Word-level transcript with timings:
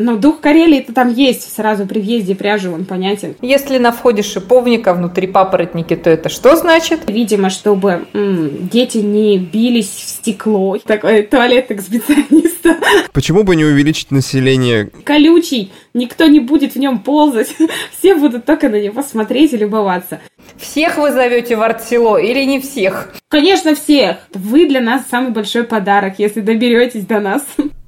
Но 0.00 0.16
дух 0.16 0.40
Карелии-то 0.40 0.94
там 0.94 1.12
есть 1.12 1.54
сразу 1.54 1.86
при 1.86 2.00
въезде 2.00 2.34
пряжи, 2.34 2.70
он 2.70 2.86
понятен. 2.86 3.36
Если 3.42 3.76
на 3.76 3.92
входе 3.92 4.22
шиповника 4.22 4.94
внутри 4.94 5.26
папоротники, 5.26 5.94
то 5.94 6.08
это 6.08 6.30
что 6.30 6.56
значит? 6.56 7.00
Видимо, 7.08 7.50
чтобы 7.50 8.06
м, 8.14 8.68
дети 8.68 8.98
не 8.98 9.38
бились 9.38 9.90
в 9.90 10.08
стекло. 10.08 10.78
Такой 10.78 11.22
туалет 11.22 11.70
эксбициониста. 11.70 12.76
Почему 13.12 13.42
бы 13.42 13.56
не 13.56 13.64
увеличить 13.64 14.10
население? 14.10 14.90
Колючий, 15.04 15.70
никто 15.92 16.26
не 16.26 16.40
будет 16.40 16.74
в 16.74 16.78
нем 16.78 17.00
ползать. 17.00 17.54
Все 17.98 18.14
будут 18.14 18.46
только 18.46 18.70
на 18.70 18.80
него 18.80 19.02
смотреть 19.02 19.52
и 19.52 19.58
любоваться. 19.58 20.20
Всех 20.56 20.96
вы 20.96 21.12
зовете 21.12 21.56
в 21.56 21.62
арт-село 21.62 22.16
или 22.16 22.44
не 22.44 22.58
всех? 22.60 23.14
Конечно, 23.28 23.74
всех. 23.74 24.16
Вы 24.32 24.66
для 24.66 24.80
нас 24.80 25.02
самый 25.10 25.32
большой 25.32 25.64
подарок, 25.64 26.14
если 26.18 26.40
доберетесь 26.40 27.04
до 27.04 27.20
нас. 27.20 27.44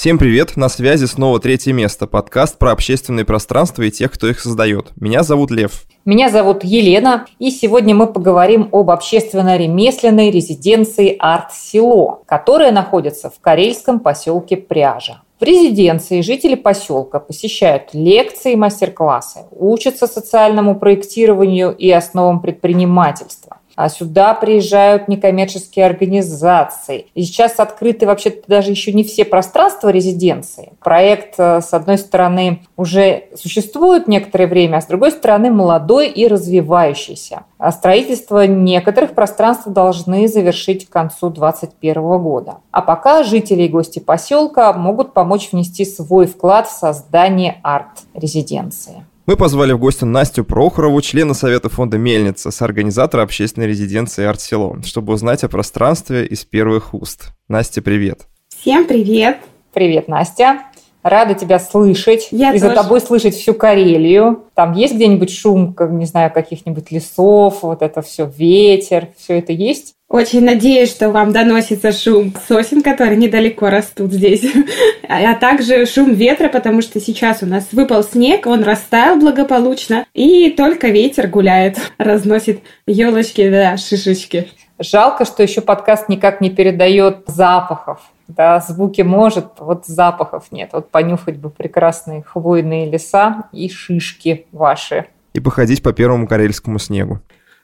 Всем 0.00 0.16
привет, 0.16 0.56
на 0.56 0.70
связи 0.70 1.04
снова 1.04 1.40
третье 1.40 1.74
место, 1.74 2.06
подкаст 2.06 2.56
про 2.56 2.72
общественные 2.72 3.26
пространства 3.26 3.82
и 3.82 3.90
тех, 3.90 4.10
кто 4.10 4.28
их 4.28 4.40
создает. 4.40 4.92
Меня 4.96 5.22
зовут 5.22 5.50
Лев. 5.50 5.82
Меня 6.06 6.30
зовут 6.30 6.64
Елена, 6.64 7.26
и 7.38 7.50
сегодня 7.50 7.94
мы 7.94 8.06
поговорим 8.06 8.70
об 8.72 8.88
общественно-ремесленной 8.88 10.30
резиденции 10.30 11.14
«Арт-село», 11.18 12.22
которая 12.24 12.72
находится 12.72 13.28
в 13.28 13.38
карельском 13.42 14.00
поселке 14.00 14.56
Пряжа. 14.56 15.20
В 15.38 15.42
резиденции 15.42 16.22
жители 16.22 16.54
поселка 16.54 17.20
посещают 17.20 17.90
лекции 17.92 18.54
и 18.54 18.56
мастер-классы, 18.56 19.40
учатся 19.50 20.06
социальному 20.06 20.76
проектированию 20.76 21.76
и 21.76 21.90
основам 21.90 22.40
предпринимательства 22.40 23.49
а 23.80 23.88
сюда 23.88 24.34
приезжают 24.34 25.08
некоммерческие 25.08 25.86
организации. 25.86 27.06
И 27.14 27.22
сейчас 27.22 27.58
открыты 27.58 28.04
вообще 28.04 28.30
даже 28.46 28.70
еще 28.70 28.92
не 28.92 29.04
все 29.04 29.24
пространства 29.24 29.88
резиденции. 29.88 30.74
Проект, 30.84 31.36
э, 31.38 31.62
с 31.62 31.72
одной 31.72 31.96
стороны, 31.96 32.60
уже 32.76 33.28
существует 33.36 34.06
некоторое 34.06 34.48
время, 34.48 34.76
а 34.76 34.80
с 34.82 34.86
другой 34.86 35.12
стороны, 35.12 35.50
молодой 35.50 36.10
и 36.10 36.28
развивающийся. 36.28 37.44
А 37.56 37.72
строительство 37.72 38.46
некоторых 38.46 39.14
пространств 39.14 39.66
должны 39.68 40.28
завершить 40.28 40.86
к 40.86 40.92
концу 40.92 41.30
2021 41.30 42.18
года. 42.18 42.56
А 42.72 42.82
пока 42.82 43.22
жители 43.22 43.62
и 43.62 43.68
гости 43.68 43.98
поселка 43.98 44.74
могут 44.74 45.14
помочь 45.14 45.52
внести 45.52 45.86
свой 45.86 46.26
вклад 46.26 46.68
в 46.68 46.72
создание 46.72 47.60
арт-резиденции. 47.62 49.06
Мы 49.26 49.36
позвали 49.36 49.72
в 49.72 49.78
гости 49.78 50.04
Настю 50.04 50.44
Прохорову, 50.44 51.00
члена 51.02 51.34
Совета 51.34 51.68
фонда 51.68 51.98
«Мельница», 51.98 52.50
с 52.50 52.62
организатора 52.62 53.22
общественной 53.22 53.66
резиденции 53.66 54.24
«Артсело», 54.24 54.82
чтобы 54.82 55.12
узнать 55.12 55.44
о 55.44 55.48
пространстве 55.48 56.24
из 56.24 56.44
первых 56.44 56.94
уст. 56.94 57.28
Настя, 57.46 57.82
привет. 57.82 58.22
Всем 58.48 58.86
привет. 58.86 59.38
Привет, 59.74 60.08
Настя. 60.08 60.62
Рада 61.02 61.34
тебя 61.34 61.58
слышать. 61.58 62.28
Я 62.30 62.50
и 62.54 62.58
тоже. 62.58 62.74
за 62.74 62.82
тобой 62.82 63.00
слышать 63.00 63.34
всю 63.34 63.54
Карелию. 63.54 64.44
Там 64.54 64.72
есть 64.72 64.94
где-нибудь 64.94 65.30
шум, 65.30 65.74
как, 65.74 65.90
не 65.90 66.06
знаю, 66.06 66.32
каких-нибудь 66.32 66.90
лесов, 66.90 67.62
вот 67.62 67.82
это 67.82 68.02
все, 68.02 68.26
ветер, 68.26 69.08
все 69.18 69.38
это 69.38 69.52
есть? 69.52 69.94
Очень 70.10 70.44
надеюсь, 70.44 70.90
что 70.90 71.10
вам 71.10 71.32
доносится 71.32 71.92
шум 71.92 72.34
сосен, 72.48 72.82
которые 72.82 73.16
недалеко 73.16 73.70
растут 73.70 74.12
здесь, 74.12 74.44
а 75.08 75.34
также 75.36 75.86
шум 75.86 76.14
ветра, 76.14 76.48
потому 76.48 76.82
что 76.82 76.98
сейчас 76.98 77.44
у 77.44 77.46
нас 77.46 77.68
выпал 77.70 78.02
снег, 78.02 78.46
он 78.46 78.64
растаял 78.64 79.20
благополучно, 79.20 80.04
и 80.12 80.50
только 80.50 80.88
ветер 80.88 81.28
гуляет, 81.28 81.78
разносит 81.98 82.60
елочки, 82.88 83.48
да, 83.48 83.76
шишечки. 83.76 84.48
Жалко, 84.80 85.24
что 85.24 85.44
еще 85.44 85.60
подкаст 85.60 86.08
никак 86.08 86.40
не 86.40 86.50
передает 86.50 87.18
запахов. 87.28 88.00
Да, 88.26 88.58
звуки 88.58 89.02
может, 89.02 89.46
вот 89.58 89.86
запахов 89.86 90.50
нет. 90.50 90.70
Вот 90.72 90.90
понюхать 90.90 91.36
бы 91.36 91.50
прекрасные 91.50 92.22
хвойные 92.22 92.90
леса 92.90 93.44
и 93.52 93.68
шишки 93.68 94.46
ваши. 94.50 95.06
И 95.34 95.40
походить 95.40 95.84
по 95.84 95.92
первому 95.92 96.26
карельскому 96.26 96.80
снегу. 96.80 97.20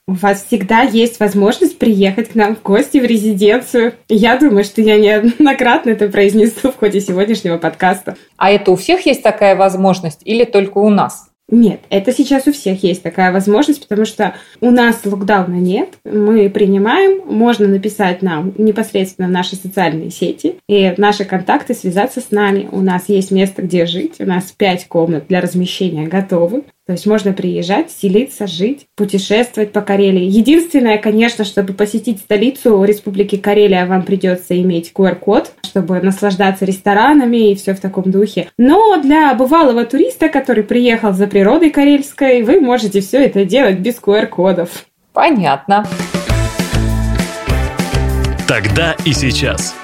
У 0.08 0.12
вас 0.12 0.44
всегда 0.44 0.82
есть 0.82 1.18
возможность 1.18 1.80
приехать 1.80 2.28
к 2.28 2.34
нам 2.36 2.54
в 2.54 2.62
гости 2.62 2.98
в 2.98 3.04
резиденцию. 3.04 3.94
Я 4.08 4.38
думаю, 4.38 4.62
что 4.62 4.80
я 4.80 4.98
неоднократно 4.98 5.90
это 5.90 6.08
произнесу 6.08 6.70
в 6.70 6.76
ходе 6.76 7.00
сегодняшнего 7.00 7.58
подкаста. 7.58 8.16
А 8.36 8.52
это 8.52 8.70
у 8.70 8.76
всех 8.76 9.04
есть 9.04 9.24
такая 9.24 9.56
возможность 9.56 10.20
или 10.24 10.44
только 10.44 10.78
у 10.78 10.90
нас? 10.90 11.28
Нет, 11.48 11.80
это 11.90 12.12
сейчас 12.12 12.46
у 12.46 12.52
всех 12.52 12.84
есть 12.84 13.02
такая 13.02 13.32
возможность, 13.32 13.82
потому 13.82 14.04
что 14.04 14.34
у 14.60 14.70
нас 14.70 15.00
локдауна 15.04 15.54
нет, 15.54 15.90
мы 16.04 16.50
принимаем, 16.50 17.22
можно 17.26 17.68
написать 17.68 18.20
нам 18.20 18.52
непосредственно 18.58 19.28
в 19.28 19.32
наши 19.32 19.54
социальные 19.54 20.10
сети 20.10 20.56
и 20.68 20.94
наши 20.96 21.24
контакты 21.24 21.74
связаться 21.74 22.20
с 22.20 22.32
нами. 22.32 22.68
У 22.72 22.80
нас 22.80 23.08
есть 23.08 23.30
место, 23.30 23.62
где 23.62 23.86
жить, 23.86 24.16
у 24.20 24.24
нас 24.24 24.52
пять 24.52 24.88
комнат 24.88 25.28
для 25.28 25.40
размещения 25.40 26.08
готовы. 26.08 26.64
То 26.86 26.92
есть 26.92 27.04
можно 27.04 27.32
приезжать, 27.32 27.90
селиться, 27.90 28.46
жить, 28.46 28.86
путешествовать 28.94 29.72
по 29.72 29.80
Карелии. 29.80 30.22
Единственное, 30.22 30.98
конечно, 30.98 31.44
чтобы 31.44 31.72
посетить 31.72 32.20
столицу 32.20 32.84
Республики 32.84 33.36
Карелия, 33.36 33.86
вам 33.86 34.04
придется 34.04 34.56
иметь 34.60 34.92
QR-код, 34.94 35.50
чтобы 35.64 36.00
наслаждаться 36.00 36.64
ресторанами 36.64 37.50
и 37.50 37.54
все 37.56 37.74
в 37.74 37.80
таком 37.80 38.12
духе. 38.12 38.50
Но 38.56 39.02
для 39.02 39.34
бывалого 39.34 39.84
туриста, 39.84 40.28
который 40.28 40.62
приехал 40.62 41.12
за 41.12 41.26
природой 41.26 41.70
карельской, 41.70 42.44
вы 42.44 42.60
можете 42.60 43.00
все 43.00 43.24
это 43.24 43.44
делать 43.44 43.80
без 43.80 43.96
QR-кодов. 43.96 44.86
Понятно. 45.12 45.88
Тогда 48.46 48.94
и 49.04 49.12
сейчас. 49.12 49.74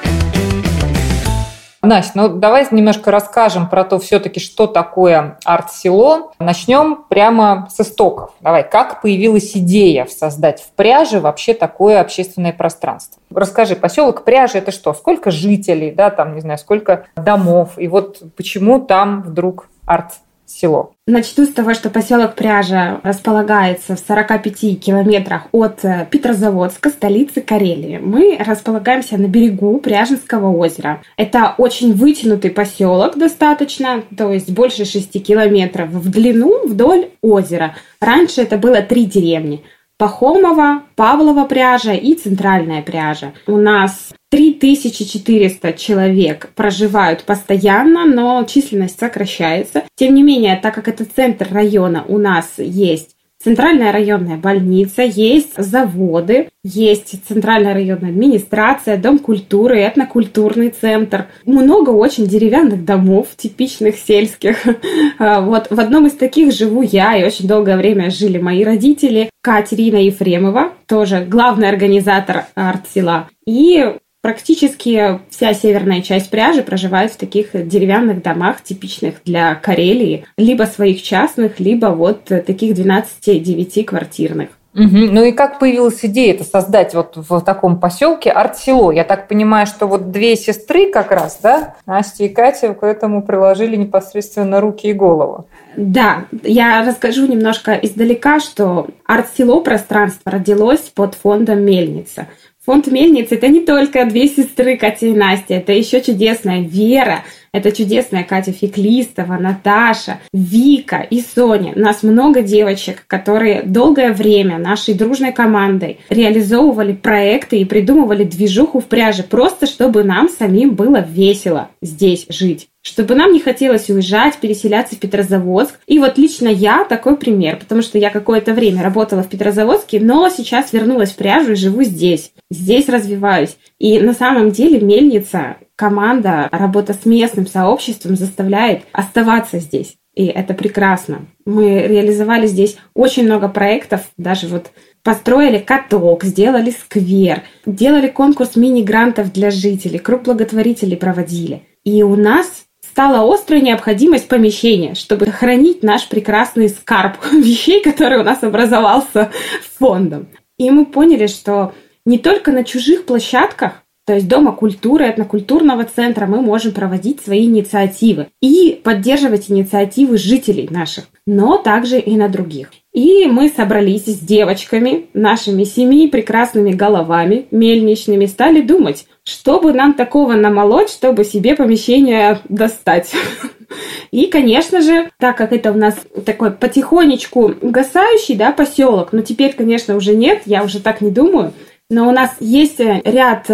Настя, 1.85 2.13
ну 2.15 2.29
давай 2.29 2.65
немножко 2.71 3.11
расскажем 3.11 3.69
про 3.69 3.83
то 3.83 3.99
все-таки, 3.99 4.39
что 4.39 4.69
такое 4.69 5.39
арт-село. 5.45 6.33
Начнем 6.39 7.05
прямо 7.09 7.69
с 7.75 7.81
истоков. 7.81 8.31
Давай, 8.41 8.63
как 8.69 9.03
появилась 9.03 9.57
идея 9.57 10.07
создать 10.07 10.63
в 10.63 10.71
пряже 10.73 11.19
вообще 11.19 11.55
такое 11.55 12.01
общественное 12.01 12.53
пространство? 12.53 13.21
Расскажи, 13.35 13.75
поселок 13.75 14.23
Пряжи 14.25 14.59
это 14.59 14.71
что? 14.71 14.95
Сколько 14.95 15.33
жителей, 15.33 15.91
да, 15.91 16.11
там, 16.11 16.35
не 16.35 16.41
знаю, 16.41 16.59
сколько 16.59 17.07
домов? 17.17 17.71
И 17.77 17.89
вот 17.89 18.23
почему 18.37 18.79
там 18.79 19.23
вдруг 19.23 19.69
арт 19.85 20.13
село? 20.53 20.93
Начну 21.07 21.45
с 21.45 21.49
того, 21.49 21.75
что 21.75 21.91
поселок 21.91 22.37
Пряжа 22.37 23.01
располагается 23.03 23.97
в 23.97 23.99
45 23.99 24.81
километрах 24.81 25.49
от 25.53 25.85
э, 25.85 26.07
Петрозаводска, 26.11 26.91
столицы 26.91 27.41
Карелии. 27.41 27.99
Мы 27.99 28.39
располагаемся 28.39 29.17
на 29.17 29.27
берегу 29.27 29.79
Пряжинского 29.79 30.57
озера. 30.57 31.03
Это 31.17 31.55
очень 31.59 31.93
вытянутый 31.93 32.51
поселок 32.51 33.19
достаточно, 33.19 34.03
то 34.17 34.33
есть 34.33 34.51
больше 34.51 34.85
6 34.85 35.23
километров 35.25 35.91
в 35.91 36.11
длину 36.11 36.69
вдоль 36.69 37.09
озера. 37.21 37.75
Раньше 38.01 38.43
это 38.43 38.57
было 38.57 38.83
три 38.83 39.05
деревни. 39.07 39.65
Пахомова, 40.03 40.83
Павлова 40.97 41.45
пряжа 41.45 41.93
и 41.93 42.15
Центральная 42.15 42.83
пряжа. 42.83 43.35
У 43.47 43.57
нас 43.57 44.13
3400 44.33 45.75
человек 45.75 46.51
проживают 46.57 47.23
постоянно, 47.23 48.05
но 48.05 48.43
численность 48.43 48.99
сокращается. 48.99 49.85
Тем 49.95 50.17
не 50.17 50.25
менее, 50.25 50.59
так 50.61 50.75
как 50.75 50.89
это 50.89 51.05
центр 51.05 51.47
района, 51.53 52.05
у 52.09 52.19
нас 52.19 52.55
есть 52.59 53.15
Центральная 53.43 53.91
районная 53.91 54.37
больница, 54.37 55.03
есть 55.03 55.55
заводы, 55.57 56.49
есть 56.63 57.17
Центральная 57.27 57.75
районная 57.75 58.11
администрация, 58.11 58.97
Дом 58.97 59.19
культуры, 59.19 59.81
этнокультурный 59.81 60.71
центр. 60.71 61.27
Много 61.45 61.91
очень 61.91 62.27
деревянных 62.27 62.85
домов, 62.85 63.29
типичных 63.37 63.97
сельских. 63.97 64.57
А, 65.19 65.41
вот 65.41 65.69
в 65.71 65.79
одном 65.79 66.07
из 66.07 66.13
таких 66.13 66.53
живу 66.53 66.83
я, 66.83 67.17
и 67.17 67.25
очень 67.25 67.47
долгое 67.47 67.77
время 67.77 68.11
жили 68.11 68.39
мои 68.39 68.65
родители. 68.65 69.31
Катерина 69.41 69.97
Ефремова, 69.97 70.73
тоже 70.87 71.25
главный 71.29 71.69
организатор 71.69 72.47
арт-села. 72.55 73.29
И 73.47 73.97
Практически 74.23 75.21
вся 75.31 75.53
северная 75.53 76.01
часть 76.01 76.31
пряжи 76.31 76.63
проживает 76.63 77.11
в 77.11 77.17
таких 77.17 77.51
деревянных 77.67 78.23
домах, 78.23 78.63
типичных 78.63 79.17
для 79.25 79.57
Карелии, 79.57 80.25
либо 80.37 80.63
своих 80.63 81.03
частных, 81.03 81.59
либо 81.59 81.87
вот 81.87 82.25
таких 82.25 82.77
12-9 82.79 83.85
квартирных. 83.85 84.51
Угу. 84.75 84.87
Ну 84.87 85.25
и 85.25 85.33
как 85.33 85.59
появилась 85.59 86.03
идея 86.03 86.33
это 86.33 86.45
создать 86.45 86.95
вот 86.95 87.15
в 87.17 87.41
таком 87.43 87.79
поселке 87.79 88.31
арт-село? 88.31 88.91
Я 88.91 89.05
так 89.05 89.29
понимаю, 89.29 89.67
что 89.67 89.87
вот 89.87 90.11
две 90.13 90.35
сестры 90.35 90.91
как 90.91 91.11
раз, 91.11 91.41
да, 91.43 91.75
Настя 91.85 92.25
и 92.25 92.29
Катя 92.31 92.73
к 92.73 92.83
этому 92.83 93.23
приложили 93.23 93.77
непосредственно 93.77 94.61
руки 94.61 94.89
и 94.89 94.95
голову. 94.95 95.47
Да, 95.77 96.25
я 96.43 96.83
расскажу 96.87 97.27
немножко 97.27 97.73
издалека, 97.73 98.41
что 98.41 98.87
арт-село 99.05 99.61
пространство 99.61 100.33
родилось 100.33 100.91
под 100.95 101.17
фондом 101.17 101.63
«Мельница». 101.63 102.29
Фонд 102.65 102.87
Мельницы– 102.87 103.35
это 103.37 103.49
не 103.49 103.59
только 103.59 104.07
две 104.07 104.29
сестры 104.29 104.77
Катя 104.77 105.07
и 105.07 105.13
Настя, 105.13 105.55
это 105.55 105.73
еще 105.73 106.01
чудесная 106.01 106.61
Вера, 106.61 107.25
это 107.51 107.73
чудесная 107.73 108.23
Катя 108.23 108.53
Феклистова, 108.53 109.37
Наташа, 109.37 110.21
Вика 110.33 110.99
и 110.99 111.21
Соня. 111.21 111.73
У 111.75 111.81
нас 111.81 112.05
много 112.05 112.41
девочек, 112.41 113.03
которые 113.09 113.65
долгое 113.65 114.13
время 114.13 114.59
нашей 114.59 114.95
дружной 114.95 115.33
командой 115.33 115.99
реализовывали 116.09 116.93
проекты 116.93 117.59
и 117.59 117.65
придумывали 117.65 118.23
движуху 118.23 118.79
в 118.79 118.85
пряже, 118.85 119.25
просто 119.25 119.67
чтобы 119.67 120.05
нам 120.05 120.29
самим 120.29 120.77
было 120.77 121.05
весело 121.05 121.69
здесь 121.81 122.27
жить 122.29 122.69
чтобы 122.83 123.15
нам 123.15 123.33
не 123.33 123.39
хотелось 123.41 123.89
уезжать, 123.89 124.39
переселяться 124.39 124.97
в 124.97 124.99
Петрозаводск. 124.99 125.79
И 125.87 125.99
вот 125.99 126.19
лично 126.19 126.49
я 126.49 126.85
такой 126.85 127.17
пример, 127.17 127.57
потому 127.57 127.81
что 127.81 127.97
я 127.97 128.11
какое-то 128.11 128.55
время 128.55 128.83
работала 128.83 129.23
в 129.23 129.29
Петрозаводске, 129.29 130.01
но 130.01 130.29
сейчас 130.29 130.73
вернулась 130.73 131.13
в 131.13 131.17
пряжу 131.17 131.53
и 131.53 131.55
живу 131.55 131.85
здесь. 131.85 132.33
Здесь 132.53 132.89
развиваюсь. 132.89 133.57
И 133.79 133.99
на 133.99 134.13
самом 134.13 134.51
деле 134.51 134.79
мельница, 134.81 135.57
команда, 135.75 136.49
работа 136.53 136.93
с 136.93 137.07
местным 137.07 137.47
сообществом 137.47 138.15
заставляет 138.15 138.83
оставаться 138.93 139.59
здесь. 139.59 139.97
И 140.15 140.27
это 140.27 140.53
прекрасно. 140.53 141.27
Мы 141.47 141.87
реализовали 141.87 142.47
здесь 142.47 142.77
очень 142.95 143.25
много 143.25 143.49
проектов, 143.49 144.03
даже 144.19 144.49
вот 144.49 144.71
построили 145.03 145.59
каток, 145.59 146.25
сделали 146.25 146.71
сквер, 146.71 147.43
делали 147.65 148.09
конкурс 148.09 148.55
мини-грантов 148.57 149.33
для 149.33 149.51
жителей, 149.51 149.99
круг 149.99 150.25
благотворителей 150.25 150.99
проводили. 150.99 151.63
И 151.85 152.03
у 152.03 152.17
нас 152.17 152.67
стала 152.87 153.33
острая 153.33 153.63
необходимость 153.63 154.29
помещения, 154.29 154.95
чтобы 154.95 155.25
хранить 155.27 155.83
наш 155.83 156.07
прекрасный 156.07 156.69
скарб 156.69 157.17
вещей, 157.33 157.83
который 157.83 158.19
у 158.19 158.25
нас 158.25 158.43
образовался 158.43 159.31
фондом. 159.79 160.29
И 160.59 160.71
мы 160.71 160.85
поняли, 160.85 161.27
что 161.27 161.73
не 162.05 162.19
только 162.19 162.53
на 162.53 162.65
чужих 162.65 163.05
площадках, 163.07 163.83
то 164.05 164.15
есть 164.15 164.27
Дома 164.27 164.51
культуры, 164.51 165.05
этнокультурного 165.07 165.85
центра, 165.85 166.27
мы 166.27 166.43
можем 166.43 166.73
проводить 166.73 167.21
свои 167.21 167.45
инициативы 167.45 168.29
и 168.41 168.81
поддерживать 168.83 169.49
инициативы 169.49 170.19
жителей 170.19 170.67
наших, 170.69 171.05
но 171.25 171.57
также 171.57 172.01
и 172.01 172.17
на 172.17 172.29
других. 172.29 172.71
И 172.93 173.27
мы 173.27 173.49
собрались 173.49 174.07
с 174.07 174.19
девочками, 174.19 175.07
нашими 175.15 175.63
семи 175.63 176.09
прекрасными 176.09 176.73
головами 176.73 177.47
мельничными, 177.53 178.27
стали 178.27 178.61
думать, 178.61 179.07
что 179.23 179.61
бы 179.61 179.73
нам 179.73 179.95
такого 179.95 180.33
намолоть, 180.33 180.91
чтобы 180.91 181.25
себе 181.25 181.55
помещение 181.55 182.41
достать. 182.49 183.13
И, 184.11 184.27
конечно 184.27 184.83
же, 184.83 185.11
так 185.19 185.39
как 185.39 185.53
это 185.53 185.73
у 185.73 185.77
нас 185.77 185.95
такой 186.27 186.51
потихонечку 186.51 187.55
угасающий 187.63 188.35
да, 188.35 188.53
поселок, 188.53 189.13
но 189.13 189.23
теперь, 189.23 189.55
конечно, 189.55 189.97
уже 189.97 190.15
нет, 190.15 190.43
я 190.45 190.65
уже 190.65 190.81
так 190.81 191.01
не 191.01 191.11
думаю, 191.11 191.55
но 191.93 192.09
у 192.09 192.11
нас 192.11 192.31
есть 192.41 192.81
ряд 192.81 193.49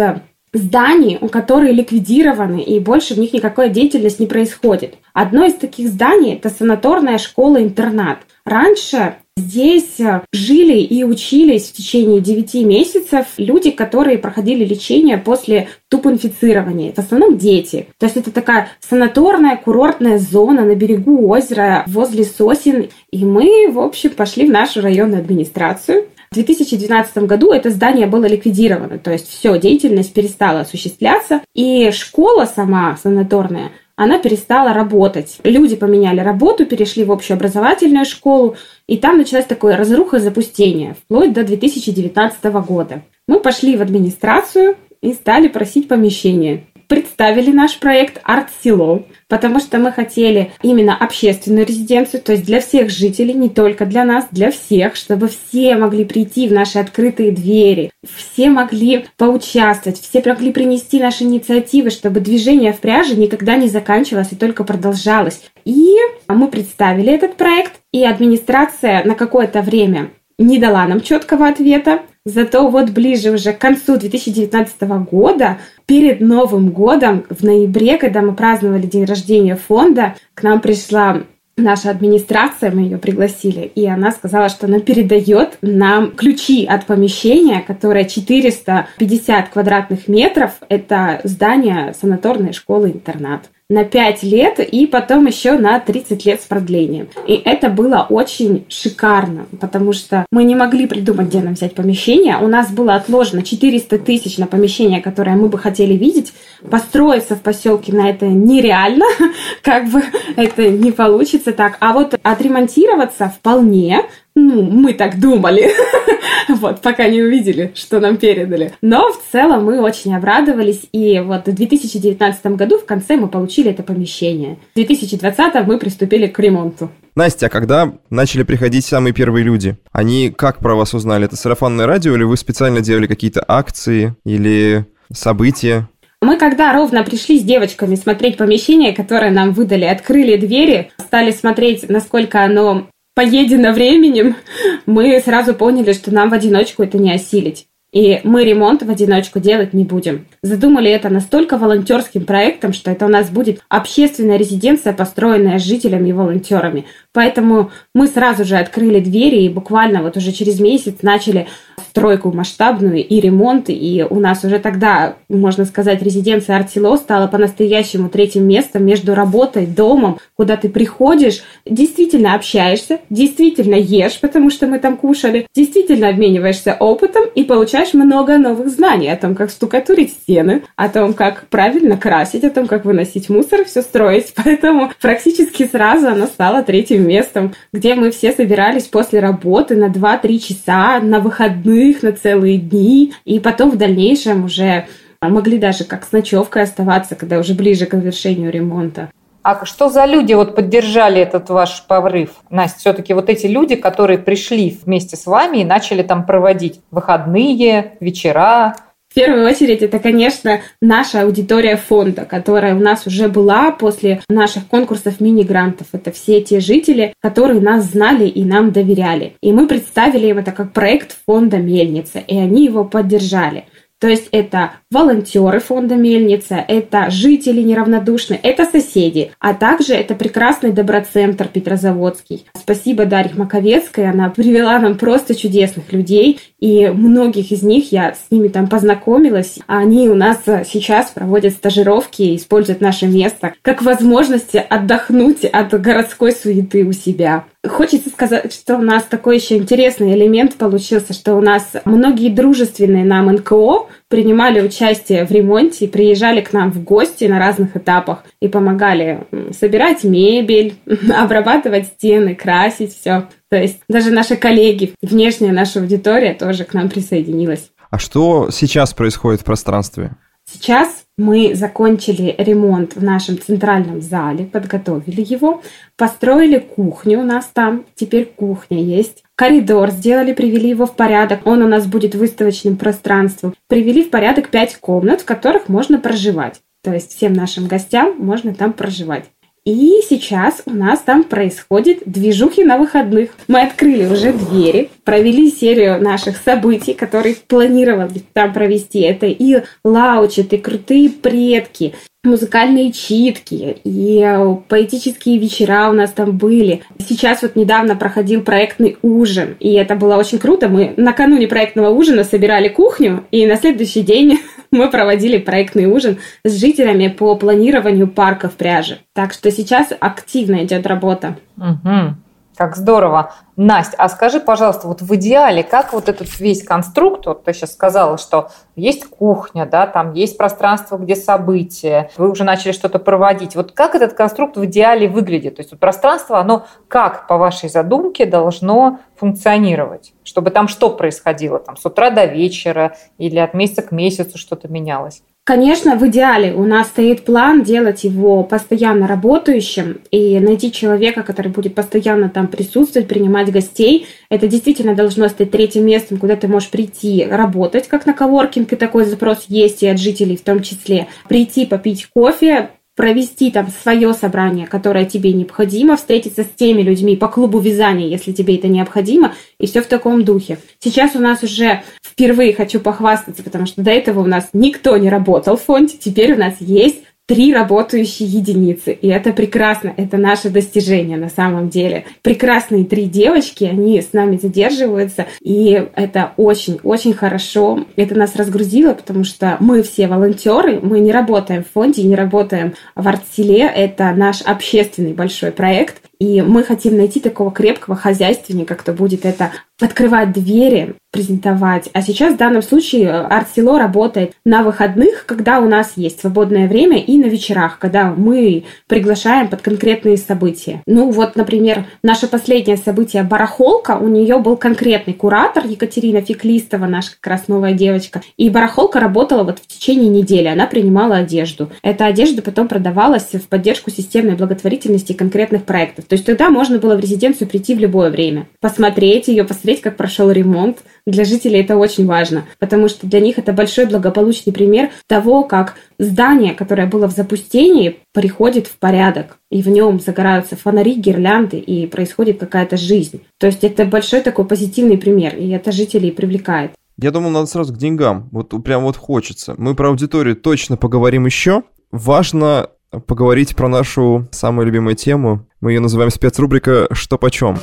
зданий, 0.51 1.17
у 1.21 1.27
которых 1.27 1.71
ликвидированы, 1.71 2.61
и 2.61 2.79
больше 2.79 3.13
в 3.13 3.19
них 3.19 3.33
никакой 3.33 3.69
деятельность 3.69 4.19
не 4.19 4.25
происходит. 4.25 4.95
Одно 5.13 5.45
из 5.45 5.53
таких 5.53 5.89
зданий– 5.89 6.33
это 6.35 6.49
санаторная 6.49 7.17
школа-интернат. 7.17 8.19
Раньше 8.45 9.17
Здесь 9.39 9.99
э, 9.99 10.21
жили 10.33 10.79
и 10.79 11.03
учились 11.03 11.69
в 11.69 11.73
течение 11.73 12.19
9 12.19 12.53
месяцев 12.65 13.25
люди, 13.37 13.71
которые 13.71 14.17
проходили 14.17 14.65
лечение 14.65 15.17
после 15.17 15.69
тубинфицирования. 15.87 16.91
В 16.91 16.99
основном 16.99 17.37
дети. 17.37 17.87
То 17.97 18.05
есть 18.05 18.17
это 18.17 18.31
такая 18.31 18.69
санаторная 18.81 19.55
курортная 19.55 20.19
зона 20.19 20.65
на 20.65 20.75
берегу 20.75 21.29
озера 21.29 21.83
возле 21.87 22.25
сосен. 22.25 22.89
И 23.11 23.23
мы, 23.23 23.71
в 23.71 23.79
общем, 23.79 24.09
пошли 24.09 24.45
в 24.45 24.51
нашу 24.51 24.81
районную 24.81 25.21
администрацию. 25.21 26.05
В 26.31 26.35
2012 26.35 27.17
году 27.19 27.51
это 27.53 27.69
здание 27.71 28.05
было 28.05 28.25
ликвидировано, 28.25 28.99
то 28.99 29.11
есть 29.11 29.27
все, 29.27 29.57
деятельность 29.57 30.13
перестала 30.13 30.59
осуществляться, 30.59 31.41
и 31.55 31.89
школа 31.89 32.45
сама 32.45 32.95
санаторная 33.01 33.71
она 33.99 34.17
перестала 34.17 34.71
работать. 34.71 35.39
Люди 35.43 35.75
поменяли 35.75 36.21
работу, 36.21 36.65
перешли 36.65 37.03
в 37.03 37.11
общеобразовательную 37.11 38.05
школу, 38.05 38.55
и 38.87 38.95
там 38.95 39.17
началась 39.17 39.43
такое 39.43 39.75
разруха 39.75 40.17
и 40.17 40.21
запустение, 40.21 40.95
вплоть 41.03 41.33
до 41.33 41.43
2019 41.43 42.45
года. 42.65 43.01
Мы 43.27 43.41
пошли 43.41 43.75
в 43.75 43.81
администрацию 43.81 44.77
и 45.01 45.11
стали 45.11 45.49
просить 45.49 45.89
помещение 45.89 46.63
представили 46.89 47.51
наш 47.51 47.79
проект 47.79 48.19
«Арт-село», 48.23 49.05
потому 49.29 49.59
что 49.59 49.77
мы 49.77 49.91
хотели 49.91 50.51
именно 50.63 50.97
общественную 50.97 51.65
резиденцию, 51.65 52.21
то 52.21 52.33
есть 52.33 52.45
для 52.45 52.59
всех 52.59 52.89
жителей, 52.89 53.33
не 53.33 53.47
только 53.47 53.85
для 53.85 54.03
нас, 54.03 54.25
для 54.31 54.51
всех, 54.51 54.95
чтобы 54.95 55.29
все 55.29 55.77
могли 55.77 56.03
прийти 56.03 56.47
в 56.47 56.51
наши 56.51 56.79
открытые 56.79 57.31
двери, 57.31 57.91
все 58.03 58.49
могли 58.49 59.05
поучаствовать, 59.17 60.01
все 60.01 60.21
могли 60.25 60.51
принести 60.51 60.99
наши 60.99 61.23
инициативы, 61.23 61.91
чтобы 61.91 62.19
движение 62.19 62.73
в 62.73 62.79
пряже 62.79 63.15
никогда 63.15 63.55
не 63.55 63.69
заканчивалось 63.69 64.31
и 64.31 64.35
только 64.35 64.63
продолжалось. 64.63 65.41
И 65.65 65.95
мы 66.27 66.47
представили 66.47 67.13
этот 67.13 67.35
проект, 67.35 67.73
и 67.93 68.03
администрация 68.03 69.03
на 69.03 69.13
какое-то 69.13 69.61
время 69.61 70.09
не 70.39 70.57
дала 70.57 70.87
нам 70.87 71.01
четкого 71.01 71.47
ответа. 71.47 72.01
Зато 72.25 72.67
вот 72.69 72.89
ближе 72.89 73.31
уже 73.31 73.53
к 73.53 73.59
концу 73.59 73.97
2019 73.97 74.81
года, 75.09 75.57
перед 75.85 76.19
Новым 76.21 76.69
годом, 76.69 77.25
в 77.29 77.43
ноябре, 77.43 77.97
когда 77.97 78.21
мы 78.21 78.35
праздновали 78.35 78.85
день 78.85 79.05
рождения 79.05 79.55
фонда, 79.55 80.15
к 80.33 80.43
нам 80.43 80.59
пришла 80.59 81.23
наша 81.55 81.89
администрация, 81.89 82.71
мы 82.71 82.81
ее 82.81 82.97
пригласили, 82.97 83.61
и 83.61 83.85
она 83.85 84.11
сказала, 84.11 84.49
что 84.49 84.65
она 84.65 84.79
передает 84.79 85.57
нам 85.61 86.11
ключи 86.11 86.65
от 86.65 86.85
помещения, 86.85 87.61
которое 87.61 88.05
450 88.05 89.49
квадратных 89.49 90.07
метров. 90.07 90.51
Это 90.69 91.21
здание 91.23 91.93
санаторной 91.99 92.53
школы-интернат 92.53 93.49
на 93.71 93.83
5 93.83 94.23
лет 94.23 94.59
и 94.59 94.87
потом 94.87 95.27
еще 95.27 95.53
на 95.59 95.79
30 95.79 96.25
лет 96.25 96.41
с 96.41 96.45
продлением. 96.45 97.07
И 97.27 97.39
это 97.45 97.69
было 97.69 98.07
очень 98.09 98.65
шикарно, 98.67 99.45
потому 99.61 99.93
что 99.93 100.25
мы 100.31 100.43
не 100.43 100.55
могли 100.55 100.87
придумать, 100.87 101.27
где 101.27 101.39
нам 101.39 101.53
взять 101.53 101.75
помещение. 101.75 102.37
У 102.37 102.47
нас 102.47 102.71
было 102.71 102.95
отложено 102.95 103.43
400 103.43 103.99
тысяч 103.99 104.39
на 104.39 104.47
помещение, 104.47 105.01
которое 105.01 105.35
мы 105.35 105.49
бы 105.49 105.59
хотели 105.59 105.93
видеть. 105.93 106.33
Построиться 106.71 107.35
в 107.35 107.41
поселке 107.41 107.93
на 107.93 108.09
это 108.09 108.25
нереально, 108.25 109.05
как 109.61 109.87
бы 109.89 110.01
это 110.35 110.67
не 110.67 110.91
получится 110.91 111.53
так. 111.53 111.77
А 111.79 111.93
вот 111.93 112.19
отремонтироваться 112.23 113.29
вполне, 113.29 114.01
ну, 114.39 114.63
мы 114.63 114.93
так 114.93 115.19
думали, 115.19 115.71
вот, 116.49 116.81
пока 116.81 117.07
не 117.07 117.21
увидели, 117.21 117.71
что 117.75 117.99
нам 117.99 118.17
передали. 118.17 118.73
Но 118.81 119.11
в 119.11 119.21
целом 119.31 119.65
мы 119.65 119.81
очень 119.81 120.15
обрадовались, 120.15 120.81
и 120.91 121.19
вот 121.19 121.47
в 121.47 121.53
2019 121.53 122.45
году 122.47 122.77
в 122.77 122.85
конце 122.85 123.17
мы 123.17 123.27
получили 123.27 123.71
это 123.71 123.83
помещение. 123.83 124.57
В 124.73 124.75
2020 124.75 125.67
мы 125.67 125.77
приступили 125.77 126.27
к 126.27 126.39
ремонту. 126.39 126.89
Настя, 127.15 127.47
а 127.47 127.49
когда 127.49 127.93
начали 128.09 128.43
приходить 128.43 128.85
самые 128.85 129.13
первые 129.13 129.43
люди? 129.43 129.77
Они 129.91 130.29
как 130.29 130.59
про 130.59 130.75
вас 130.75 130.93
узнали? 130.93 131.25
Это 131.25 131.35
сарафанное 131.35 131.85
радио 131.85 132.15
или 132.15 132.23
вы 132.23 132.37
специально 132.37 132.81
делали 132.81 133.07
какие-то 133.07 133.43
акции 133.47 134.15
или 134.23 134.85
события? 135.11 135.89
Мы 136.21 136.37
когда 136.37 136.73
ровно 136.73 137.03
пришли 137.03 137.39
с 137.39 137.43
девочками 137.43 137.95
смотреть 137.95 138.37
помещение, 138.37 138.93
которое 138.93 139.31
нам 139.31 139.53
выдали, 139.53 139.85
открыли 139.85 140.35
двери, 140.35 140.91
стали 140.97 141.31
смотреть, 141.31 141.89
насколько 141.89 142.43
оно 142.43 142.87
поедено 143.19 143.73
временем, 143.73 144.37
мы 144.85 145.19
сразу 145.19 145.53
поняли, 145.53 145.91
что 145.91 146.09
нам 146.09 146.29
в 146.29 146.33
одиночку 146.33 146.83
это 146.83 146.97
не 146.97 147.11
осилить. 147.11 147.67
И 147.91 148.21
мы 148.23 148.45
ремонт 148.45 148.81
в 148.81 148.89
одиночку 148.89 149.41
делать 149.41 149.73
не 149.73 149.83
будем. 149.83 150.27
Задумали 150.41 150.89
это 150.89 151.09
настолько 151.09 151.57
волонтерским 151.57 152.23
проектом, 152.23 152.71
что 152.71 152.91
это 152.91 153.05
у 153.05 153.09
нас 153.09 153.29
будет 153.29 153.61
общественная 153.67 154.37
резиденция, 154.37 154.93
построенная 154.93 155.59
жителями 155.59 156.09
и 156.09 156.13
волонтерами. 156.13 156.85
Поэтому 157.13 157.71
мы 157.95 158.07
сразу 158.07 158.45
же 158.45 158.57
открыли 158.57 158.99
двери 158.99 159.43
и 159.43 159.49
буквально 159.49 160.03
вот 160.03 160.15
уже 160.15 160.31
через 160.31 160.59
месяц 160.59 160.97
начали 161.01 161.47
стройку 161.89 162.31
масштабную 162.31 163.05
и 163.05 163.19
ремонт. 163.19 163.65
И 163.69 164.05
у 164.07 164.19
нас 164.19 164.43
уже 164.43 164.59
тогда, 164.59 165.15
можно 165.27 165.65
сказать, 165.65 166.03
резиденция 166.03 166.57
Артило 166.57 166.97
стала 166.97 167.27
по-настоящему 167.27 168.09
третьим 168.09 168.47
местом 168.47 168.85
между 168.85 169.15
работой, 169.15 169.65
домом, 169.65 170.19
куда 170.35 170.55
ты 170.55 170.69
приходишь, 170.69 171.41
действительно 171.65 172.35
общаешься, 172.35 172.99
действительно 173.09 173.75
ешь, 173.75 174.19
потому 174.19 174.51
что 174.51 174.67
мы 174.67 174.79
там 174.79 174.95
кушали, 174.95 175.47
действительно 175.55 176.09
обмениваешься 176.09 176.75
опытом 176.79 177.25
и 177.33 177.43
получаешь 177.43 177.93
много 177.93 178.37
новых 178.37 178.69
знаний 178.69 179.09
о 179.09 179.17
том, 179.17 179.35
как 179.35 179.49
штукатурить 179.49 180.11
стены, 180.11 180.63
о 180.75 180.89
том, 180.89 181.13
как 181.13 181.47
правильно 181.49 181.97
красить, 181.97 182.43
о 182.43 182.49
том, 182.51 182.67
как 182.67 182.85
выносить 182.85 183.29
мусор, 183.29 183.65
все 183.65 183.81
строить. 183.81 184.33
Поэтому 184.43 184.91
практически 185.01 185.67
сразу 185.67 186.07
она 186.07 186.27
стала 186.27 186.61
третьим 186.63 186.98
рабочим 186.99 187.07
местом, 187.07 187.53
где 187.73 187.95
мы 187.95 188.11
все 188.11 188.31
собирались 188.31 188.87
после 188.87 189.19
работы 189.19 189.75
на 189.75 189.87
2-3 189.87 190.39
часа, 190.39 190.99
на 190.99 191.19
выходных, 191.19 192.03
на 192.03 192.11
целые 192.11 192.57
дни, 192.57 193.13
и 193.25 193.39
потом 193.39 193.71
в 193.71 193.77
дальнейшем 193.77 194.45
уже 194.45 194.85
могли 195.21 195.57
даже 195.57 195.83
как 195.83 196.05
с 196.05 196.11
ночевкой 196.11 196.63
оставаться, 196.63 197.15
когда 197.15 197.39
уже 197.39 197.53
ближе 197.53 197.85
к 197.85 197.93
завершению 197.93 198.51
ремонта. 198.51 199.09
А 199.41 199.65
что 199.65 199.89
за 199.89 200.05
люди 200.05 200.33
вот 200.33 200.53
поддержали 200.55 201.21
этот 201.21 201.49
ваш 201.49 201.83
порыв? 201.87 202.29
Настя, 202.49 202.79
все-таки 202.79 203.13
вот 203.13 203.29
эти 203.29 203.47
люди, 203.47 203.75
которые 203.75 204.19
пришли 204.19 204.77
вместе 204.83 205.15
с 205.15 205.25
вами 205.25 205.59
и 205.59 205.65
начали 205.65 206.03
там 206.03 206.25
проводить 206.25 206.81
выходные, 206.91 207.93
вечера, 208.01 208.75
В 209.09 209.15
первую 209.15 209.47
очередь, 209.47 209.81
это, 209.81 209.97
конечно, 209.97 210.61
наша 210.81 211.21
аудитория 211.21 211.77
фонда, 211.77 212.25
которая 212.25 212.75
у 212.75 212.79
нас 212.79 213.07
уже 213.07 213.27
была 213.27 213.71
после 213.71 214.21
наших 214.29 214.67
конкурсов 214.67 215.19
мини-грантов. 215.19 215.87
Это 215.93 216.11
все 216.11 216.41
те 216.41 216.59
жители, 216.59 217.13
которые 217.19 217.59
нас 217.59 217.85
знали 217.85 218.27
и 218.27 218.43
нам 218.45 218.71
доверяли. 218.71 219.33
И 219.41 219.51
мы 219.51 219.67
представили 219.67 220.27
им 220.27 220.37
это 220.37 220.51
как 220.51 220.73
проект 220.73 221.17
фонда 221.25 221.57
«Мельница», 221.57 222.19
и 222.19 222.37
они 222.37 222.65
его 222.65 222.85
поддержали. 222.85 223.65
То 223.99 224.07
есть 224.07 224.29
это 224.31 224.73
волонтеры 224.91 225.59
фонда 225.59 225.95
Мельница, 225.95 226.55
это 226.67 227.11
жители 227.11 227.61
неравнодушные, 227.61 228.39
это 228.41 228.65
соседи, 228.65 229.31
а 229.39 229.53
также 229.53 229.93
это 229.93 230.15
прекрасный 230.15 230.71
доброцентр 230.71 231.47
Петрозаводский. 231.47 232.47
Спасибо 232.55 233.05
Дарье 233.05 233.35
Маковецкой, 233.35 234.09
она 234.09 234.29
привела 234.29 234.79
нам 234.79 234.97
просто 234.97 235.35
чудесных 235.35 235.93
людей, 235.93 236.39
и 236.59 236.87
многих 236.87 237.51
из 237.51 237.61
них 237.61 237.91
я 237.91 238.15
с 238.15 238.31
ними 238.31 238.47
там 238.47 238.67
познакомилась. 238.67 239.59
Они 239.67 240.09
у 240.09 240.15
нас 240.15 240.39
сейчас 240.65 241.11
проводят 241.11 241.53
стажировки 241.53 242.23
и 242.23 242.35
используют 242.35 242.81
наше 242.81 243.05
место 243.05 243.53
как 243.61 243.83
возможность 243.83 244.55
отдохнуть 244.55 245.45
от 245.45 245.79
городской 245.79 246.31
суеты 246.31 246.83
у 246.83 246.93
себя. 246.93 247.45
Хочется 247.67 248.09
сказать, 248.09 248.53
что 248.53 248.77
у 248.77 248.81
нас 248.81 249.03
такой 249.03 249.35
еще 249.37 249.57
интересный 249.57 250.13
элемент 250.13 250.55
получился, 250.55 251.13
что 251.13 251.35
у 251.35 251.41
нас 251.41 251.73
многие 251.83 252.29
дружественные 252.29 253.03
нам 253.03 253.27
НКО 253.27 253.87
принимали 254.09 254.59
участие 254.59 255.25
в 255.25 255.31
ремонте 255.31 255.85
и 255.85 255.87
приезжали 255.87 256.41
к 256.41 256.51
нам 256.51 256.71
в 256.71 256.83
гости 256.83 257.25
на 257.25 257.39
разных 257.39 257.77
этапах 257.77 258.25
и 258.41 258.47
помогали 258.47 259.27
собирать 259.57 260.03
мебель, 260.03 260.75
обрабатывать 261.15 261.87
стены, 261.87 262.35
красить 262.35 262.95
все. 262.95 263.29
То 263.49 263.57
есть 263.57 263.79
даже 263.87 264.11
наши 264.11 264.35
коллеги, 264.35 264.93
внешняя 265.01 265.51
наша 265.51 265.79
аудитория 265.79 266.33
тоже 266.33 266.65
к 266.65 266.73
нам 266.73 266.89
присоединилась. 266.89 267.71
А 267.89 267.97
что 267.97 268.49
сейчас 268.51 268.93
происходит 268.93 269.41
в 269.41 269.45
пространстве? 269.45 270.11
Сейчас 270.51 271.03
мы 271.17 271.53
закончили 271.53 272.33
ремонт 272.37 272.95
в 272.95 273.03
нашем 273.03 273.39
центральном 273.39 274.01
зале, 274.01 274.45
подготовили 274.45 275.21
его, 275.21 275.61
построили 275.95 276.57
кухню 276.57 277.19
у 277.19 277.23
нас 277.23 277.49
там, 277.53 277.85
теперь 277.93 278.25
кухня 278.25 278.81
есть. 278.81 279.23
Коридор 279.39 279.91
сделали, 279.91 280.33
привели 280.33 280.67
его 280.67 280.85
в 280.85 280.97
порядок, 280.97 281.47
он 281.47 281.61
у 281.61 281.67
нас 281.69 281.87
будет 281.87 282.13
выставочным 282.13 282.75
пространством. 282.75 283.53
Привели 283.69 284.03
в 284.03 284.09
порядок 284.09 284.49
пять 284.49 284.75
комнат, 284.75 285.21
в 285.21 285.25
которых 285.25 285.69
можно 285.69 285.97
проживать. 285.97 286.59
То 286.83 286.93
есть 286.93 287.15
всем 287.15 287.31
нашим 287.31 287.67
гостям 287.67 288.15
можно 288.17 288.53
там 288.53 288.73
проживать. 288.73 289.23
И 289.63 290.01
сейчас 290.09 290.63
у 290.65 290.71
нас 290.71 290.99
там 290.99 291.23
происходит 291.23 292.01
движухи 292.05 292.65
на 292.65 292.77
выходных. 292.77 293.29
Мы 293.47 293.61
открыли 293.61 294.11
уже 294.11 294.33
двери, 294.33 294.89
провели 295.09 295.49
серию 295.49 295.99
наших 295.99 296.37
событий, 296.37 296.93
которые 296.93 297.35
планировали 297.47 298.21
там 298.31 298.53
провести. 298.53 298.99
Это 298.99 299.25
и 299.25 299.63
лаучи, 299.83 300.41
и 300.41 300.57
крутые 300.57 301.09
предки, 301.09 301.95
музыкальные 302.23 302.91
читки 302.91 303.77
и 303.83 304.23
поэтические 304.67 305.39
вечера 305.39 305.89
у 305.89 305.93
нас 305.93 306.11
там 306.11 306.37
были. 306.37 306.83
Сейчас 306.99 307.41
вот 307.41 307.55
недавно 307.55 307.95
проходил 307.95 308.43
проектный 308.43 308.97
ужин, 309.01 309.55
и 309.59 309.73
это 309.73 309.95
было 309.95 310.15
очень 310.15 310.37
круто. 310.37 310.69
Мы 310.69 310.93
накануне 310.95 311.47
проектного 311.47 311.89
ужина 311.89 312.23
собирали 312.23 312.67
кухню, 312.67 313.23
и 313.31 313.47
на 313.47 313.55
следующий 313.55 314.01
день 314.01 314.39
мы 314.71 314.91
проводили 314.91 315.39
проектный 315.39 315.87
ужин 315.87 316.19
с 316.43 316.55
жителями 316.55 317.07
по 317.07 317.33
планированию 317.33 318.07
парка 318.07 318.47
в 318.47 318.53
пряже. 318.53 318.99
Так 319.15 319.33
что 319.33 319.49
сейчас 319.49 319.91
активно 319.99 320.63
идет 320.65 320.85
работа. 320.85 321.35
Угу. 321.57 322.28
Как 322.59 322.75
здорово. 322.75 323.31
Настя, 323.55 323.95
а 323.97 324.09
скажи, 324.09 324.41
пожалуйста, 324.41 324.89
вот 324.89 325.01
в 325.01 325.15
идеале, 325.15 325.63
как 325.63 325.93
вот 325.93 326.09
этот 326.09 326.41
весь 326.41 326.61
конструкт, 326.61 327.25
вот 327.25 327.45
ты 327.45 327.53
сейчас 327.53 327.71
сказала, 327.71 328.17
что 328.17 328.49
есть 328.75 329.05
кухня, 329.05 329.65
да, 329.65 329.87
там 329.87 330.11
есть 330.11 330.37
пространство, 330.37 330.97
где 330.97 331.15
события, 331.15 332.09
вы 332.17 332.29
уже 332.29 332.43
начали 332.43 332.73
что-то 332.73 332.99
проводить. 332.99 333.55
Вот 333.55 333.71
как 333.71 333.95
этот 333.95 334.11
конструкт 334.11 334.57
в 334.57 334.65
идеале 334.65 335.07
выглядит? 335.07 335.55
То 335.55 335.61
есть 335.61 335.71
вот 335.71 335.79
пространство, 335.79 336.37
оно 336.37 336.65
как, 336.89 337.27
по 337.27 337.37
вашей 337.37 337.69
задумке, 337.69 338.25
должно 338.25 338.99
функционировать? 339.15 340.13
Чтобы 340.25 340.51
там 340.51 340.67
что 340.67 340.89
происходило? 340.89 341.59
Там 341.59 341.77
с 341.77 341.85
утра 341.85 342.09
до 342.09 342.25
вечера 342.25 342.97
или 343.17 343.39
от 343.39 343.53
месяца 343.53 343.83
к 343.83 343.93
месяцу 343.93 344.37
что-то 344.37 344.67
менялось? 344.67 345.23
Конечно, 345.49 345.95
в 345.95 346.07
идеале 346.07 346.53
у 346.53 346.63
нас 346.63 346.89
стоит 346.89 347.25
план 347.25 347.63
делать 347.63 348.03
его 348.03 348.43
постоянно 348.43 349.07
работающим 349.07 349.99
и 350.11 350.39
найти 350.39 350.71
человека, 350.71 351.23
который 351.23 351.51
будет 351.51 351.73
постоянно 351.73 352.29
там 352.29 352.47
присутствовать, 352.47 353.07
принимать 353.07 353.51
гостей. 353.51 354.05
Это 354.29 354.47
действительно 354.47 354.93
должно 354.93 355.27
стать 355.27 355.49
третьим 355.49 355.87
местом, 355.87 356.19
куда 356.19 356.35
ты 356.35 356.47
можешь 356.47 356.69
прийти 356.69 357.25
работать, 357.27 357.87
как 357.87 358.05
на 358.05 358.13
коворкинг, 358.13 358.73
и 358.73 358.75
такой 358.75 359.05
запрос 359.05 359.45
есть 359.47 359.81
и 359.81 359.87
от 359.87 359.97
жителей 359.97 360.37
в 360.37 360.43
том 360.43 360.61
числе. 360.61 361.07
Прийти 361.27 361.65
попить 361.65 362.05
кофе, 362.05 362.69
провести 362.99 363.49
там 363.49 363.69
свое 363.81 364.13
собрание, 364.13 364.67
которое 364.67 365.05
тебе 365.05 365.31
необходимо, 365.31 365.95
встретиться 365.95 366.43
с 366.43 366.49
теми 366.49 366.81
людьми 366.81 367.15
по 367.15 367.29
клубу 367.29 367.57
вязания, 367.59 368.09
если 368.09 368.33
тебе 368.33 368.57
это 368.57 368.67
необходимо, 368.67 369.35
и 369.57 369.67
все 369.67 369.81
в 369.81 369.85
таком 369.85 370.25
духе. 370.25 370.57
Сейчас 370.79 371.15
у 371.15 371.19
нас 371.19 371.41
уже 371.41 371.81
впервые 372.03 372.53
хочу 372.53 372.81
похвастаться, 372.81 373.41
потому 373.41 373.67
что 373.67 373.81
до 373.81 373.91
этого 373.91 374.19
у 374.19 374.25
нас 374.25 374.49
никто 374.51 374.97
не 374.97 375.09
работал 375.09 375.55
в 375.55 375.61
фонде, 375.61 375.95
теперь 375.97 376.33
у 376.33 376.37
нас 376.37 376.55
есть 376.59 376.97
три 377.29 377.53
работающие 377.53 378.27
единицы. 378.27 378.91
И 378.91 379.07
это 379.07 379.33
прекрасно, 379.33 379.93
это 379.95 380.17
наше 380.17 380.49
достижение 380.49 381.15
на 381.15 381.29
самом 381.29 381.69
деле. 381.69 382.05
Прекрасные 382.23 382.85
три 382.85 383.05
девочки, 383.05 383.65
они 383.65 384.01
с 384.01 384.13
нами 384.13 384.37
задерживаются, 384.37 385.27
и 385.39 385.89
это 385.93 386.33
очень-очень 386.37 387.13
хорошо. 387.13 387.85
Это 387.95 388.15
нас 388.15 388.35
разгрузило, 388.35 388.95
потому 388.95 389.23
что 389.23 389.57
мы 389.59 389.83
все 389.83 390.07
волонтеры, 390.07 390.79
мы 390.81 391.01
не 391.01 391.11
работаем 391.11 391.63
в 391.63 391.71
фонде, 391.71 392.01
не 392.01 392.15
работаем 392.15 392.73
в 392.95 393.07
артселе, 393.07 393.71
это 393.75 394.11
наш 394.15 394.41
общественный 394.41 395.13
большой 395.13 395.51
проект, 395.51 396.01
и 396.19 396.41
мы 396.41 396.63
хотим 396.63 396.97
найти 396.97 397.19
такого 397.19 397.51
крепкого 397.51 397.95
хозяйственника, 397.95 398.73
кто 398.73 398.91
будет 398.91 399.23
это 399.25 399.51
открывать 399.79 400.33
двери, 400.33 400.95
презентовать. 401.11 401.89
А 401.93 402.01
сейчас 402.01 402.35
в 402.35 402.37
данном 402.37 402.61
случае 402.61 403.09
арт-село 403.09 403.79
работает 403.79 404.33
на 404.45 404.61
выходных, 404.61 405.25
когда 405.25 405.59
у 405.59 405.67
нас 405.67 405.93
есть 405.95 406.21
свободное 406.21 406.67
время, 406.67 406.99
и 406.99 407.17
на 407.17 407.25
вечерах, 407.25 407.79
когда 407.79 408.11
мы 408.11 408.65
приглашаем 408.87 409.47
под 409.47 409.61
конкретные 409.61 410.17
события. 410.17 410.83
Ну 410.85 411.09
вот, 411.09 411.35
например, 411.35 411.85
наше 412.03 412.27
последнее 412.27 412.77
событие 412.77 413.23
«Барахолка», 413.23 413.97
у 413.99 414.07
нее 414.07 414.37
был 414.37 414.55
конкретный 414.55 415.13
куратор 415.13 415.65
Екатерина 415.65 416.21
Феклистова, 416.21 416.85
наша 416.85 417.11
как 417.19 417.31
раз 417.31 417.47
новая 417.47 417.73
девочка. 417.73 418.21
И 418.37 418.49
«Барахолка» 418.49 418.99
работала 418.99 419.43
вот 419.43 419.57
в 419.59 419.65
течение 419.65 420.09
недели, 420.09 420.47
она 420.47 420.67
принимала 420.67 421.17
одежду. 421.17 421.71
Эта 421.81 422.05
одежда 422.05 422.43
потом 422.43 422.67
продавалась 422.67 423.33
в 423.33 423.47
поддержку 423.47 423.89
системной 423.89 424.35
благотворительности 424.35 425.13
конкретных 425.13 425.63
проектов. 425.63 426.05
То 426.05 426.13
есть 426.13 426.25
тогда 426.25 426.51
можно 426.51 426.77
было 426.77 426.95
в 426.95 426.99
резиденцию 426.99 427.47
прийти 427.47 427.73
в 427.73 427.79
любое 427.79 428.11
время, 428.11 428.47
посмотреть 428.59 429.27
ее, 429.27 429.43
посмотреть, 429.43 429.68
как 429.77 429.97
прошел 429.97 430.31
ремонт, 430.31 430.79
для 431.05 431.23
жителей 431.23 431.61
это 431.61 431.77
очень 431.77 432.05
важно, 432.05 432.45
потому 432.59 432.87
что 432.89 433.07
для 433.07 433.19
них 433.19 433.37
это 433.37 433.53
большой 433.53 433.85
благополучный 433.85 434.53
пример 434.53 434.89
того, 435.07 435.43
как 435.43 435.75
здание, 435.97 436.53
которое 436.53 436.87
было 436.87 437.07
в 437.07 437.11
запустении, 437.11 437.99
приходит 438.13 438.67
в 438.67 438.77
порядок, 438.77 439.37
и 439.49 439.61
в 439.61 439.67
нем 439.69 439.99
загораются 439.99 440.55
фонари, 440.55 440.95
гирлянды, 440.95 441.57
и 441.57 441.87
происходит 441.87 442.39
какая-то 442.39 442.77
жизнь. 442.77 443.21
То 443.37 443.47
есть 443.47 443.63
это 443.63 443.85
большой 443.85 444.21
такой 444.21 444.45
позитивный 444.45 444.97
пример, 444.97 445.35
и 445.35 445.49
это 445.49 445.71
жителей 445.71 446.11
привлекает. 446.11 446.71
Я 447.01 447.11
думал, 447.11 447.29
надо 447.29 447.45
сразу 447.45 447.73
к 447.73 447.77
деньгам. 447.77 448.27
Вот 448.31 448.49
прям 448.63 448.83
вот 448.83 448.97
хочется. 448.97 449.55
Мы 449.57 449.73
про 449.73 449.87
аудиторию 449.87 450.35
точно 450.35 450.75
поговорим 450.75 451.25
еще. 451.25 451.63
Важно 451.91 452.69
поговорить 453.07 453.55
про 453.55 453.69
нашу 453.69 454.27
самую 454.31 454.67
любимую 454.67 454.95
тему. 454.95 455.47
Мы 455.61 455.73
ее 455.73 455.79
называем 455.79 456.11
спецрубрика 456.11 456.87
«Что 456.91 457.17
почем?». 457.17 457.57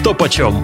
Что 0.00 0.14
почем? 0.14 0.54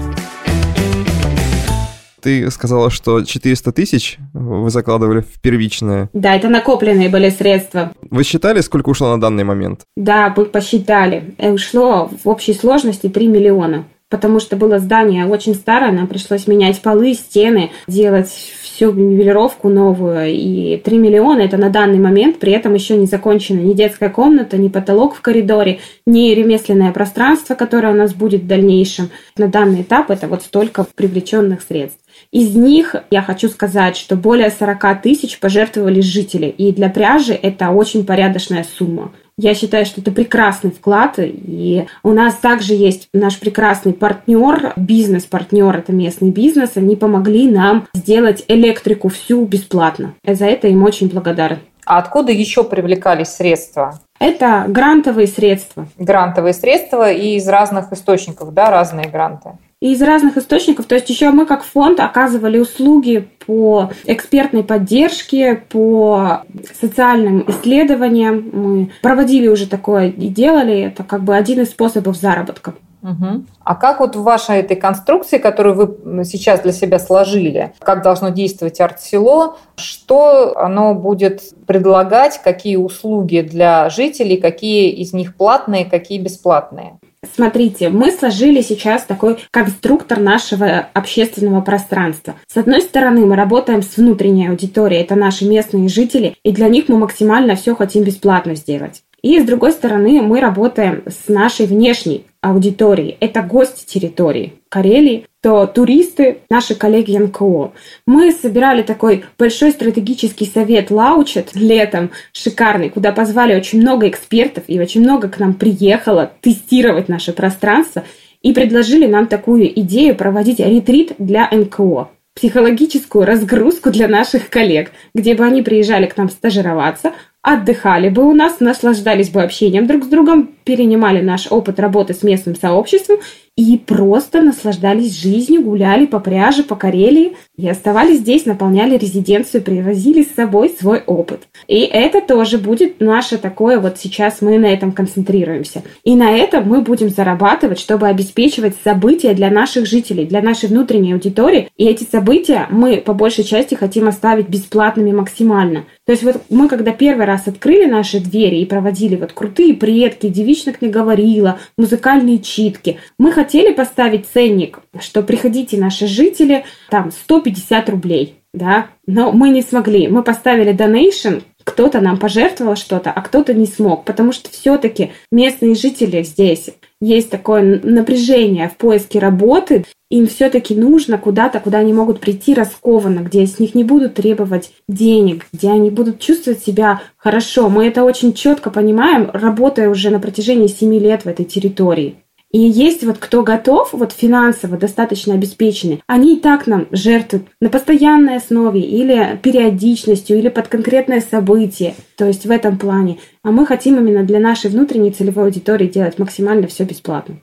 Ты 2.22 2.50
сказала, 2.50 2.88
что 2.88 3.22
400 3.22 3.70
тысяч 3.72 4.16
вы 4.32 4.70
закладывали 4.70 5.20
в 5.20 5.38
первичное. 5.42 6.08
Да, 6.14 6.34
это 6.34 6.48
накопленные 6.48 7.10
были 7.10 7.28
средства. 7.28 7.92
Вы 8.10 8.24
считали, 8.24 8.62
сколько 8.62 8.88
ушло 8.88 9.10
на 9.14 9.20
данный 9.20 9.44
момент? 9.44 9.82
Да, 9.94 10.32
мы 10.34 10.46
посчитали. 10.46 11.34
Э, 11.36 11.52
ушло 11.52 12.10
в 12.24 12.26
общей 12.26 12.54
сложности 12.54 13.10
3 13.10 13.28
миллиона 13.28 13.84
потому 14.08 14.38
что 14.38 14.56
было 14.56 14.78
здание 14.78 15.26
очень 15.26 15.54
старое, 15.54 15.92
нам 15.92 16.06
пришлось 16.06 16.46
менять 16.46 16.80
полы, 16.80 17.14
стены, 17.14 17.70
делать 17.88 18.28
всю 18.28 18.92
нивелировку 18.92 19.68
новую. 19.68 20.28
И 20.28 20.80
3 20.84 20.98
миллиона 20.98 21.40
это 21.40 21.56
на 21.56 21.70
данный 21.70 21.98
момент, 21.98 22.38
при 22.38 22.52
этом 22.52 22.74
еще 22.74 22.96
не 22.96 23.06
закончена 23.06 23.58
ни 23.60 23.72
детская 23.72 24.08
комната, 24.08 24.56
ни 24.58 24.68
потолок 24.68 25.14
в 25.14 25.20
коридоре, 25.22 25.80
ни 26.06 26.32
ремесленное 26.34 26.92
пространство, 26.92 27.54
которое 27.54 27.92
у 27.92 27.96
нас 27.96 28.14
будет 28.14 28.42
в 28.42 28.46
дальнейшем. 28.46 29.10
На 29.36 29.48
данный 29.48 29.82
этап 29.82 30.10
это 30.10 30.28
вот 30.28 30.42
столько 30.42 30.86
привлеченных 30.94 31.62
средств. 31.62 31.98
Из 32.30 32.54
них 32.54 32.94
я 33.10 33.22
хочу 33.22 33.48
сказать, 33.48 33.96
что 33.96 34.16
более 34.16 34.50
40 34.50 35.02
тысяч 35.02 35.38
пожертвовали 35.38 36.00
жители, 36.00 36.46
и 36.46 36.72
для 36.72 36.88
пряжи 36.88 37.32
это 37.34 37.70
очень 37.70 38.06
порядочная 38.06 38.64
сумма. 38.78 39.12
Я 39.38 39.54
считаю, 39.54 39.84
что 39.84 40.00
это 40.00 40.12
прекрасный 40.12 40.70
вклад. 40.70 41.16
И 41.18 41.86
у 42.02 42.12
нас 42.12 42.36
также 42.36 42.72
есть 42.72 43.08
наш 43.12 43.38
прекрасный 43.38 43.92
партнер, 43.92 44.72
бизнес-партнер, 44.76 45.76
это 45.76 45.92
местный 45.92 46.30
бизнес. 46.30 46.70
Они 46.76 46.96
помогли 46.96 47.50
нам 47.50 47.86
сделать 47.92 48.44
электрику 48.48 49.08
всю 49.08 49.44
бесплатно. 49.44 50.14
За 50.26 50.46
это 50.46 50.68
им 50.68 50.82
очень 50.84 51.10
благодарен. 51.10 51.58
А 51.84 51.98
откуда 51.98 52.32
еще 52.32 52.64
привлекались 52.64 53.28
средства? 53.28 54.00
Это 54.18 54.64
грантовые 54.68 55.26
средства. 55.26 55.86
Грантовые 55.98 56.54
средства 56.54 57.12
и 57.12 57.36
из 57.36 57.46
разных 57.46 57.92
источников, 57.92 58.54
да, 58.54 58.70
разные 58.70 59.08
гранты? 59.08 59.50
Из 59.80 60.00
разных 60.00 60.38
источников. 60.38 60.86
То 60.86 60.94
есть 60.94 61.10
еще 61.10 61.30
мы 61.30 61.44
как 61.44 61.62
фонд 61.62 62.00
оказывали 62.00 62.58
услуги 62.58 63.28
по 63.46 63.90
экспертной 64.04 64.64
поддержке, 64.64 65.54
по 65.54 66.44
социальным 66.80 67.44
исследованиям. 67.46 68.50
Мы 68.52 68.90
проводили 69.02 69.48
уже 69.48 69.68
такое 69.68 70.08
и 70.08 70.28
делали. 70.28 70.80
Это 70.80 71.04
как 71.04 71.24
бы 71.24 71.36
один 71.36 71.60
из 71.60 71.70
способов 71.70 72.16
заработка. 72.16 72.72
Угу. 73.02 73.44
А 73.62 73.74
как 73.74 74.00
вот 74.00 74.16
в 74.16 74.22
вашей 74.22 74.60
этой 74.60 74.76
конструкции, 74.76 75.36
которую 75.36 75.76
вы 75.76 76.24
сейчас 76.24 76.60
для 76.60 76.72
себя 76.72 76.98
сложили, 76.98 77.74
как 77.78 78.02
должно 78.02 78.30
действовать 78.30 78.80
арт-село, 78.80 79.58
что 79.76 80.56
оно 80.56 80.94
будет 80.94 81.42
предлагать, 81.66 82.40
какие 82.42 82.76
услуги 82.76 83.42
для 83.42 83.90
жителей, 83.90 84.38
какие 84.38 84.88
из 84.90 85.12
них 85.12 85.36
платные, 85.36 85.84
какие 85.84 86.18
бесплатные? 86.18 86.98
Смотрите, 87.34 87.88
мы 87.88 88.10
сложили 88.10 88.60
сейчас 88.60 89.04
такой 89.04 89.38
конструктор 89.50 90.20
нашего 90.20 90.88
общественного 90.92 91.60
пространства. 91.60 92.36
С 92.46 92.56
одной 92.56 92.82
стороны, 92.82 93.26
мы 93.26 93.36
работаем 93.36 93.82
с 93.82 93.96
внутренней 93.96 94.48
аудиторией, 94.48 95.02
это 95.02 95.14
наши 95.14 95.44
местные 95.44 95.88
жители, 95.88 96.36
и 96.42 96.52
для 96.52 96.68
них 96.68 96.88
мы 96.88 96.98
максимально 96.98 97.56
все 97.56 97.74
хотим 97.74 98.04
бесплатно 98.04 98.54
сделать. 98.54 99.02
И 99.22 99.40
с 99.40 99.44
другой 99.44 99.72
стороны, 99.72 100.20
мы 100.22 100.40
работаем 100.40 101.02
с 101.06 101.28
нашей 101.28 101.66
внешней 101.66 102.26
аудиторией. 102.40 103.16
Это 103.20 103.42
гости 103.42 103.84
территории 103.84 104.54
Карелии, 104.68 105.26
то 105.42 105.66
туристы, 105.66 106.38
наши 106.50 106.74
коллеги 106.74 107.16
НКО. 107.16 107.72
Мы 108.06 108.32
собирали 108.32 108.82
такой 108.82 109.24
большой 109.38 109.72
стратегический 109.72 110.46
совет 110.46 110.90
Лаучет 110.90 111.54
летом, 111.54 112.10
шикарный, 112.32 112.90
куда 112.90 113.12
позвали 113.12 113.54
очень 113.54 113.80
много 113.80 114.08
экспертов 114.08 114.64
и 114.66 114.78
очень 114.78 115.00
много 115.00 115.28
к 115.28 115.38
нам 115.38 115.54
приехало 115.54 116.30
тестировать 116.40 117.08
наше 117.08 117.32
пространство 117.32 118.04
и 118.42 118.52
предложили 118.52 119.06
нам 119.06 119.26
такую 119.26 119.66
идею 119.80 120.14
проводить 120.14 120.60
ретрит 120.60 121.14
для 121.18 121.48
НКО 121.50 122.10
психологическую 122.36 123.24
разгрузку 123.24 123.90
для 123.90 124.08
наших 124.08 124.50
коллег, 124.50 124.92
где 125.14 125.34
бы 125.34 125.44
они 125.44 125.62
приезжали 125.62 126.04
к 126.04 126.18
нам 126.18 126.28
стажироваться, 126.28 127.14
отдыхали 127.46 128.08
бы 128.08 128.28
у 128.28 128.34
нас, 128.34 128.58
наслаждались 128.58 129.30
бы 129.30 129.40
общением 129.40 129.86
друг 129.86 130.02
с 130.04 130.08
другом, 130.08 130.50
перенимали 130.64 131.22
наш 131.22 131.46
опыт 131.48 131.78
работы 131.78 132.12
с 132.12 132.24
местным 132.24 132.56
сообществом 132.56 133.18
и 133.56 133.78
просто 133.78 134.42
наслаждались 134.42 135.18
жизнью, 135.18 135.62
гуляли 135.62 136.04
по 136.04 136.20
пряже, 136.20 136.62
по 136.62 136.76
Карелии 136.76 137.36
и 137.56 137.66
оставались 137.66 138.18
здесь, 138.18 138.44
наполняли 138.44 138.98
резиденцию, 138.98 139.62
привозили 139.62 140.22
с 140.22 140.34
собой 140.34 140.74
свой 140.78 141.02
опыт. 141.06 141.48
И 141.66 141.80
это 141.80 142.20
тоже 142.20 142.58
будет 142.58 143.00
наше 143.00 143.38
такое, 143.38 143.80
вот 143.80 143.96
сейчас 143.98 144.42
мы 144.42 144.58
на 144.58 144.66
этом 144.66 144.92
концентрируемся. 144.92 145.82
И 146.04 146.14
на 146.16 146.36
этом 146.36 146.68
мы 146.68 146.82
будем 146.82 147.08
зарабатывать, 147.08 147.80
чтобы 147.80 148.08
обеспечивать 148.08 148.76
события 148.84 149.32
для 149.32 149.50
наших 149.50 149.86
жителей, 149.86 150.26
для 150.26 150.42
нашей 150.42 150.68
внутренней 150.68 151.14
аудитории. 151.14 151.70
И 151.78 151.86
эти 151.86 152.04
события 152.04 152.66
мы 152.68 152.98
по 152.98 153.14
большей 153.14 153.44
части 153.44 153.74
хотим 153.74 154.06
оставить 154.06 154.50
бесплатными 154.50 155.12
максимально. 155.12 155.86
То 156.04 156.12
есть 156.12 156.22
вот 156.22 156.42
мы, 156.50 156.68
когда 156.68 156.92
первый 156.92 157.24
раз 157.24 157.48
открыли 157.48 157.86
наши 157.86 158.20
двери 158.20 158.56
и 158.56 158.66
проводили 158.66 159.16
вот 159.16 159.32
крутые 159.32 159.72
предки, 159.74 160.28
девичник 160.28 160.82
не 160.82 160.88
говорила, 160.88 161.58
музыкальные 161.78 162.38
читки, 162.38 162.98
мы 163.18 163.32
хотели 163.32 163.45
хотели 163.46 163.72
поставить 163.72 164.26
ценник, 164.26 164.80
что 164.98 165.22
приходите 165.22 165.76
наши 165.78 166.08
жители, 166.08 166.64
там 166.90 167.12
150 167.12 167.88
рублей, 167.90 168.40
да, 168.52 168.88
но 169.06 169.30
мы 169.30 169.50
не 169.50 169.62
смогли. 169.62 170.08
Мы 170.08 170.24
поставили 170.24 170.74
donation, 170.74 171.44
кто-то 171.62 172.00
нам 172.00 172.18
пожертвовал 172.18 172.74
что-то, 172.74 173.12
а 173.12 173.22
кто-то 173.22 173.54
не 173.54 173.66
смог, 173.66 174.04
потому 174.04 174.32
что 174.32 174.50
все-таки 174.50 175.12
местные 175.30 175.76
жители 175.76 176.24
здесь 176.24 176.70
есть 177.00 177.30
такое 177.30 177.80
напряжение 177.84 178.68
в 178.68 178.76
поиске 178.76 179.20
работы, 179.20 179.84
им 180.10 180.26
все-таки 180.26 180.74
нужно 180.74 181.16
куда-то, 181.16 181.60
куда 181.60 181.78
они 181.78 181.92
могут 181.92 182.18
прийти 182.18 182.52
раскованно, 182.52 183.20
где 183.20 183.46
с 183.46 183.60
них 183.60 183.76
не 183.76 183.84
будут 183.84 184.14
требовать 184.14 184.72
денег, 184.88 185.46
где 185.52 185.70
они 185.70 185.90
будут 185.90 186.18
чувствовать 186.18 186.64
себя 186.64 187.00
хорошо. 187.16 187.68
Мы 187.68 187.86
это 187.86 188.02
очень 188.02 188.32
четко 188.32 188.70
понимаем, 188.70 189.30
работая 189.32 189.88
уже 189.88 190.10
на 190.10 190.18
протяжении 190.18 190.66
семи 190.66 190.98
лет 190.98 191.24
в 191.24 191.28
этой 191.28 191.44
территории. 191.44 192.16
И 192.56 192.58
есть 192.58 193.04
вот 193.04 193.18
кто 193.18 193.42
готов, 193.42 193.90
вот 193.92 194.12
финансово 194.12 194.78
достаточно 194.78 195.34
обеспеченный, 195.34 196.02
они 196.06 196.36
и 196.36 196.40
так 196.40 196.66
нам 196.66 196.86
жертвуют 196.90 197.48
на 197.60 197.68
постоянной 197.68 198.36
основе 198.36 198.80
или 198.80 199.38
периодичностью, 199.42 200.38
или 200.38 200.48
под 200.48 200.68
конкретное 200.68 201.20
событие. 201.20 201.94
То 202.16 202.24
есть 202.24 202.46
в 202.46 202.50
этом 202.50 202.78
плане. 202.78 203.18
А 203.42 203.50
мы 203.50 203.66
хотим 203.66 203.98
именно 203.98 204.24
для 204.24 204.40
нашей 204.40 204.70
внутренней 204.70 205.10
целевой 205.10 205.44
аудитории 205.44 205.86
делать 205.86 206.18
максимально 206.18 206.66
все 206.66 206.84
бесплатно. 206.84 207.36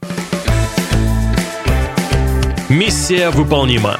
Миссия 2.67 3.29
выполнима. 3.29 3.99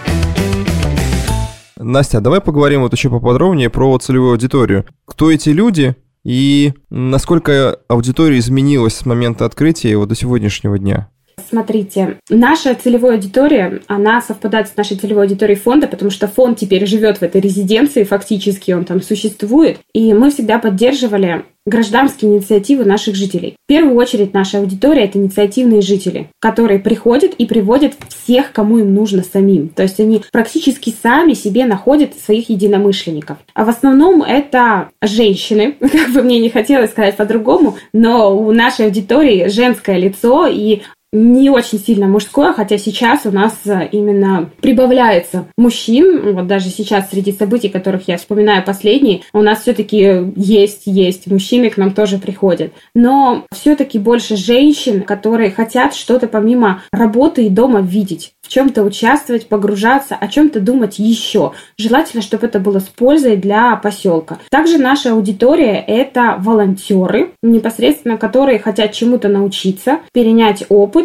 Настя, 1.78 2.22
давай 2.22 2.42
поговорим 2.42 2.82
вот 2.82 2.94
еще 2.94 3.12
поподробнее 3.12 3.70
про 3.70 3.96
целевую 4.00 4.32
аудиторию. 4.32 4.86
Кто 5.06 5.30
эти 5.30 5.50
люди, 5.50 5.96
и 6.24 6.74
насколько 6.90 7.80
аудитория 7.88 8.40
изменилась 8.40 8.96
с 8.96 9.06
момента 9.06 9.46
открытия 9.46 9.98
вот 9.98 10.10
до 10.10 10.16
сегодняшнего 10.16 10.80
дня? 10.80 11.10
Смотрите, 11.50 12.18
наша 12.30 12.76
целевая 12.76 13.16
аудитория, 13.16 13.82
она 13.88 14.22
совпадает 14.22 14.68
с 14.68 14.76
нашей 14.76 14.98
целевой 14.98 15.24
аудиторией 15.24 15.60
фонда, 15.60 15.88
потому 15.88 16.12
что 16.12 16.28
фонд 16.28 16.60
теперь 16.60 16.86
живет 16.86 17.18
в 17.18 17.24
этой 17.24 17.42
резиденции, 17.42 18.04
фактически 18.04 18.72
он 18.72 18.86
там 18.86 19.02
существует. 19.02 19.80
И 19.94 20.14
мы 20.14 20.32
всегда 20.32 20.60
поддерживали 20.60 21.46
гражданские 21.66 22.32
инициативы 22.32 22.84
наших 22.84 23.16
жителей. 23.16 23.56
В 23.64 23.68
первую 23.68 23.96
очередь 23.96 24.34
наша 24.34 24.60
аудитория– 24.60 25.04
это 25.06 25.18
инициативные 25.18 25.82
жители, 25.82 26.30
которые 26.40 26.80
приходят 26.80 27.34
и 27.36 27.46
приводят 27.46 27.94
всех, 28.10 28.52
кому 28.52 28.80
им 28.80 28.94
нужно 28.94 29.24
самим. 29.24 29.70
То 29.70 29.84
есть 29.84 30.00
они 30.00 30.22
практически 30.32 30.94
сами 31.02 31.34
себе 31.34 31.66
находят 31.66 32.20
своих 32.20 32.50
единомышленников. 32.50 33.38
А 33.54 33.64
в 33.64 33.70
основном 33.70 34.24
это 34.24 34.90
женщины, 35.02 35.78
как 35.80 36.12
бы 36.12 36.22
мне 36.22 36.40
не 36.40 36.50
хотелось 36.50 36.92
сказать 36.92 37.16
по-другому, 37.16 37.78
но 37.94 38.38
у 38.38 38.52
нашей 38.52 38.88
аудитории 38.88 39.48
женское 39.48 39.98
лицо, 39.98 40.48
и 40.48 40.82
не 41.14 41.52
очень 41.52 41.80
сильно 41.80 42.08
мужское, 42.08 42.54
хотя 42.54 42.78
сейчас 42.78 43.26
у 43.26 43.32
нас 43.32 43.54
э, 43.66 43.88
именно 43.92 44.50
прибавляется 44.62 45.46
мужчин. 45.58 46.34
Вот 46.34 46.48
даже 46.48 46.70
сейчас 46.70 47.12
среди 47.12 47.32
событий, 47.32 47.70
которых 47.70 48.08
я 48.08 48.18
вспоминаю 48.18 48.64
последние, 48.64 49.22
у 49.32 49.42
нас 49.42 49.62
все-таки 49.62 50.32
есть, 50.36 50.82
есть 50.86 51.28
мужчины 51.28 51.70
к 51.70 51.78
нам 51.78 51.94
тоже 51.94 52.18
приходят. 52.18 52.74
Но 52.96 53.46
все-таки 53.54 54.00
больше 54.00 54.36
женщин, 54.36 55.04
которые 55.04 55.52
хотят 55.52 55.94
что-то 55.94 56.28
помимо 56.28 56.82
работы 56.92 57.46
и 57.46 57.50
дома 57.50 57.82
видеть 57.82 58.34
в 58.42 58.50
чем-то 58.50 58.84
участвовать, 58.84 59.48
погружаться, 59.48 60.16
о 60.16 60.28
чем-то 60.28 60.60
думать 60.60 61.00
еще. 61.00 61.54
Желательно, 61.78 62.22
чтобы 62.22 62.48
это 62.48 62.60
было 62.60 62.80
с 62.80 62.84
пользой 62.84 63.38
для 63.38 63.76
поселка. 63.76 64.40
Также 64.50 64.78
наша 64.78 65.14
аудитория– 65.14 65.84
это 65.88 66.36
волонтеры, 66.40 67.32
непосредственно 67.42 68.18
которые 68.18 68.60
хотят 68.60 68.92
чему-то 68.94 69.30
научиться, 69.30 70.00
перенять 70.12 70.66
опыт, 70.70 71.03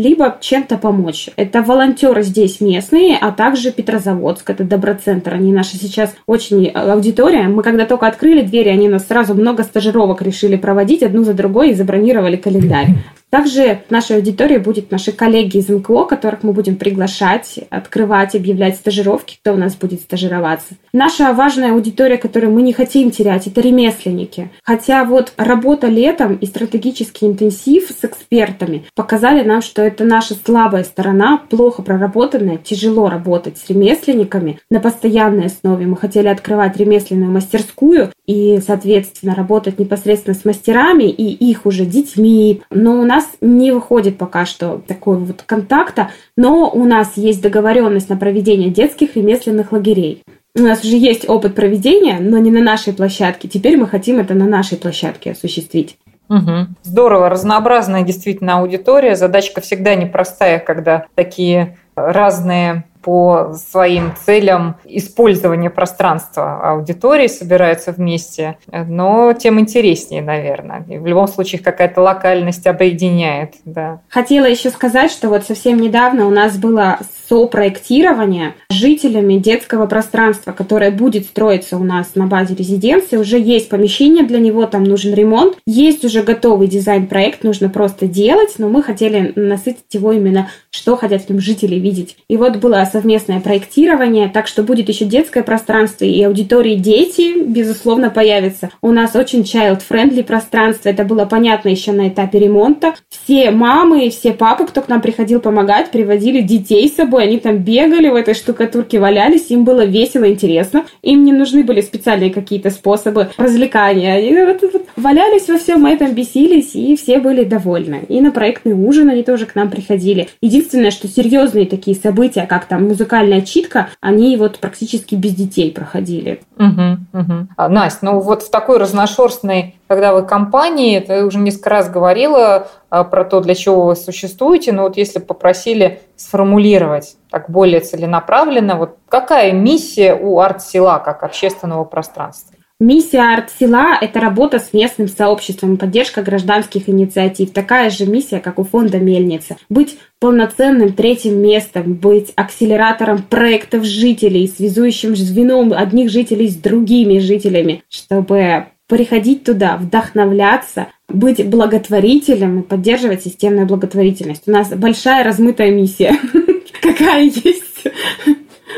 либо 0.00 0.36
чем-то 0.40 0.78
помочь. 0.78 1.28
Это 1.36 1.62
волонтеры 1.62 2.22
здесь 2.22 2.60
местные, 2.60 3.16
а 3.20 3.30
также 3.30 3.70
Петрозаводск, 3.70 4.50
это 4.50 4.64
Доброцентр. 4.64 5.34
Они 5.34 5.52
наши 5.52 5.76
сейчас 5.76 6.14
очень 6.26 6.68
аудитория. 6.68 7.48
Мы 7.48 7.62
когда 7.62 7.84
только 7.84 8.06
открыли 8.06 8.42
двери, 8.42 8.68
они 8.68 8.88
нас 8.88 9.06
сразу 9.06 9.34
много 9.34 9.62
стажировок 9.62 10.22
решили 10.22 10.56
проводить 10.56 11.02
одну 11.02 11.24
за 11.24 11.34
другой 11.34 11.70
и 11.70 11.74
забронировали 11.74 12.36
календарь. 12.36 12.88
Также 13.30 13.82
в 13.88 13.90
нашей 13.90 14.16
аудитории 14.16 14.58
будут 14.58 14.90
наши 14.90 15.12
коллеги 15.12 15.58
из 15.58 15.68
МКО, 15.68 16.04
которых 16.04 16.42
мы 16.42 16.52
будем 16.52 16.76
приглашать, 16.76 17.60
открывать, 17.70 18.34
объявлять 18.34 18.76
стажировки, 18.76 19.38
кто 19.40 19.54
у 19.54 19.56
нас 19.56 19.76
будет 19.76 20.00
стажироваться. 20.00 20.74
Наша 20.92 21.32
важная 21.32 21.72
аудитория, 21.72 22.18
которую 22.18 22.52
мы 22.52 22.62
не 22.62 22.72
хотим 22.72 23.10
терять, 23.10 23.46
это 23.46 23.60
ремесленники. 23.60 24.50
Хотя 24.64 25.04
вот 25.04 25.32
работа 25.36 25.86
летом 25.86 26.34
и 26.34 26.46
стратегический 26.46 27.26
интенсив 27.26 27.90
с 27.90 28.04
экспертами 28.04 28.84
показали 28.94 29.46
нам, 29.46 29.62
что 29.62 29.82
это 29.82 30.04
наша 30.04 30.34
слабая 30.34 30.84
сторона, 30.84 31.40
плохо 31.48 31.82
проработанная, 31.82 32.58
тяжело 32.58 33.08
работать 33.08 33.58
с 33.58 33.68
ремесленниками 33.68 34.58
на 34.70 34.80
постоянной 34.80 35.46
основе. 35.46 35.86
Мы 35.86 35.96
хотели 35.96 36.28
открывать 36.28 36.76
ремесленную 36.76 37.30
мастерскую 37.30 38.10
и, 38.26 38.60
соответственно, 38.64 39.34
работать 39.34 39.78
непосредственно 39.78 40.34
с 40.34 40.44
мастерами 40.44 41.04
и 41.04 41.50
их 41.50 41.66
уже 41.66 41.84
детьми. 41.84 42.62
Но 42.70 43.00
у 43.00 43.04
нас 43.04 43.19
нас 43.20 43.30
не 43.40 43.72
выходит 43.72 44.18
пока 44.18 44.46
что 44.46 44.80
такого 44.86 45.16
вот 45.16 45.42
контакта, 45.42 46.10
но 46.36 46.70
у 46.70 46.84
нас 46.84 47.12
есть 47.16 47.42
договоренность 47.42 48.08
на 48.08 48.16
проведение 48.16 48.70
детских 48.70 49.16
ремесленных 49.16 49.72
лагерей. 49.72 50.22
У 50.56 50.62
нас 50.62 50.82
уже 50.82 50.96
есть 50.96 51.28
опыт 51.28 51.54
проведения, 51.54 52.18
но 52.18 52.38
не 52.38 52.50
на 52.50 52.60
нашей 52.60 52.92
площадке. 52.92 53.48
Теперь 53.48 53.76
мы 53.76 53.86
хотим 53.86 54.18
это 54.18 54.34
на 54.34 54.46
нашей 54.46 54.78
площадке 54.78 55.32
осуществить. 55.32 55.96
Угу. 56.28 56.68
Здорово, 56.82 57.28
разнообразная 57.28 58.02
действительно 58.02 58.58
аудитория. 58.58 59.16
Задачка 59.16 59.60
всегда 59.60 59.94
непростая, 59.94 60.58
когда 60.58 61.06
такие 61.14 61.76
разные 61.94 62.84
по 63.02 63.54
своим 63.54 64.14
целям 64.26 64.76
использования 64.84 65.70
пространства 65.70 66.60
аудитории 66.62 67.26
собираются 67.26 67.92
вместе, 67.92 68.58
но 68.70 69.32
тем 69.32 69.58
интереснее, 69.58 70.22
наверное. 70.22 70.84
И 70.88 70.98
в 70.98 71.06
любом 71.06 71.26
случае 71.28 71.60
какая-то 71.60 72.02
локальность 72.02 72.66
объединяет. 72.66 73.54
Да. 73.64 74.00
Хотела 74.08 74.44
еще 74.44 74.70
сказать, 74.70 75.10
что 75.10 75.28
вот 75.28 75.44
совсем 75.44 75.80
недавно 75.80 76.26
у 76.26 76.30
нас 76.30 76.56
было 76.58 76.98
сопроектирование 77.28 78.54
жителями 78.70 79.34
детского 79.34 79.86
пространства, 79.86 80.52
которое 80.52 80.90
будет 80.90 81.24
строиться 81.24 81.76
у 81.76 81.84
нас 81.84 82.14
на 82.16 82.26
базе 82.26 82.54
резиденции. 82.54 83.16
Уже 83.16 83.38
есть 83.38 83.68
помещение 83.68 84.24
для 84.24 84.40
него, 84.40 84.66
там 84.66 84.84
нужен 84.84 85.14
ремонт. 85.14 85.56
Есть 85.64 86.04
уже 86.04 86.22
готовый 86.22 86.66
дизайн-проект, 86.66 87.44
нужно 87.44 87.70
просто 87.70 88.06
делать, 88.06 88.54
но 88.58 88.68
мы 88.68 88.82
хотели 88.82 89.32
насытить 89.36 89.92
его 89.92 90.12
именно, 90.12 90.48
что 90.70 90.96
хотят 90.96 91.30
нем 91.30 91.40
жители 91.40 91.76
видеть. 91.76 92.16
И 92.28 92.36
вот 92.36 92.56
было 92.56 92.80
совместное 92.90 93.40
проектирование, 93.40 94.28
так 94.28 94.46
что 94.46 94.62
будет 94.62 94.88
еще 94.88 95.04
детское 95.04 95.42
пространство 95.42 96.04
и 96.04 96.22
аудитории 96.22 96.74
дети, 96.74 97.42
безусловно, 97.42 98.10
появятся. 98.10 98.70
У 98.82 98.92
нас 98.92 99.16
очень 99.16 99.42
child-friendly 99.42 100.24
пространство, 100.24 100.88
это 100.88 101.04
было 101.04 101.24
понятно 101.24 101.70
еще 101.70 101.92
на 101.92 102.08
этапе 102.08 102.38
ремонта. 102.38 102.94
Все 103.08 103.50
мамы 103.50 104.10
все 104.10 104.32
папы, 104.32 104.66
кто 104.66 104.82
к 104.82 104.88
нам 104.88 105.00
приходил 105.00 105.40
помогать, 105.40 105.90
приводили 105.90 106.40
детей 106.40 106.88
с 106.88 106.96
собой, 106.96 107.24
они 107.24 107.38
там 107.38 107.58
бегали 107.58 108.08
в 108.08 108.14
этой 108.14 108.34
штукатурке, 108.34 108.98
валялись, 108.98 109.50
им 109.50 109.64
было 109.64 109.84
весело, 109.84 110.28
интересно. 110.28 110.84
Им 111.02 111.24
не 111.24 111.32
нужны 111.32 111.64
были 111.64 111.80
специальные 111.80 112.30
какие-то 112.30 112.70
способы 112.70 113.30
развлекания. 113.36 114.14
Они 114.14 114.36
вот, 114.44 114.62
вот, 114.72 114.86
валялись 114.96 115.48
во 115.48 115.58
всем 115.58 115.86
этом, 115.86 116.12
бесились, 116.12 116.74
и 116.74 116.96
все 116.96 117.18
были 117.18 117.44
довольны. 117.44 118.02
И 118.08 118.20
на 118.20 118.30
проектный 118.30 118.74
ужин 118.74 119.08
они 119.08 119.22
тоже 119.22 119.46
к 119.46 119.54
нам 119.54 119.70
приходили. 119.70 120.28
Единственное, 120.42 120.90
что 120.90 121.08
серьезные 121.08 121.66
такие 121.66 121.96
события, 121.96 122.46
как 122.46 122.66
там 122.66 122.79
музыкальная 122.80 123.42
читка, 123.42 123.88
они 124.00 124.36
вот 124.36 124.58
практически 124.58 125.14
без 125.14 125.34
детей 125.34 125.72
проходили. 125.72 126.42
Угу, 126.56 127.20
угу. 127.20 127.46
А, 127.56 127.68
Настя, 127.68 128.06
ну 128.06 128.20
вот 128.20 128.42
в 128.42 128.50
такой 128.50 128.78
разношерстной, 128.78 129.76
когда 129.86 130.12
вы 130.12 130.22
компании, 130.22 131.00
ты 131.00 131.24
уже 131.24 131.38
несколько 131.38 131.70
раз 131.70 131.90
говорила 131.90 132.68
а, 132.90 133.04
про 133.04 133.24
то, 133.24 133.40
для 133.40 133.54
чего 133.54 133.86
вы 133.86 133.96
существуете, 133.96 134.72
но 134.72 134.82
вот 134.84 134.96
если 134.96 135.18
попросили 135.18 136.00
сформулировать 136.16 137.16
так 137.30 137.50
более 137.50 137.80
целенаправленно, 137.80 138.76
вот 138.76 138.96
какая 139.08 139.52
миссия 139.52 140.14
у 140.14 140.40
арт-села 140.40 140.98
как 140.98 141.22
общественного 141.22 141.84
пространства? 141.84 142.56
Миссия 142.80 143.34
арт-села– 143.34 143.98
это 144.00 144.20
работа 144.20 144.58
с 144.58 144.72
местным 144.72 145.06
сообществом, 145.06 145.76
поддержка 145.76 146.22
гражданских 146.22 146.88
инициатив. 146.88 147.50
Такая 147.50 147.90
же 147.90 148.06
миссия, 148.06 148.40
как 148.40 148.58
у 148.58 148.64
фонда 148.64 148.98
«Мельница». 148.98 149.58
Быть 149.68 149.98
полноценным 150.18 150.94
третьим 150.94 151.42
местом, 151.42 151.92
быть 151.92 152.32
акселератором 152.36 153.22
проектов 153.22 153.84
жителей, 153.84 154.48
связующим 154.48 155.14
звеном 155.14 155.74
одних 155.74 156.10
жителей 156.10 156.48
с 156.48 156.56
другими 156.56 157.18
жителями, 157.18 157.82
чтобы 157.90 158.68
приходить 158.86 159.44
туда, 159.44 159.76
вдохновляться, 159.76 160.86
быть 161.06 161.46
благотворителем 161.46 162.60
и 162.60 162.62
поддерживать 162.62 163.22
системную 163.22 163.66
благотворительность. 163.66 164.44
У 164.46 164.52
нас 164.52 164.68
большая 164.70 165.22
размытая 165.22 165.70
миссия, 165.70 166.16
какая 166.80 167.24
есть 167.24 167.84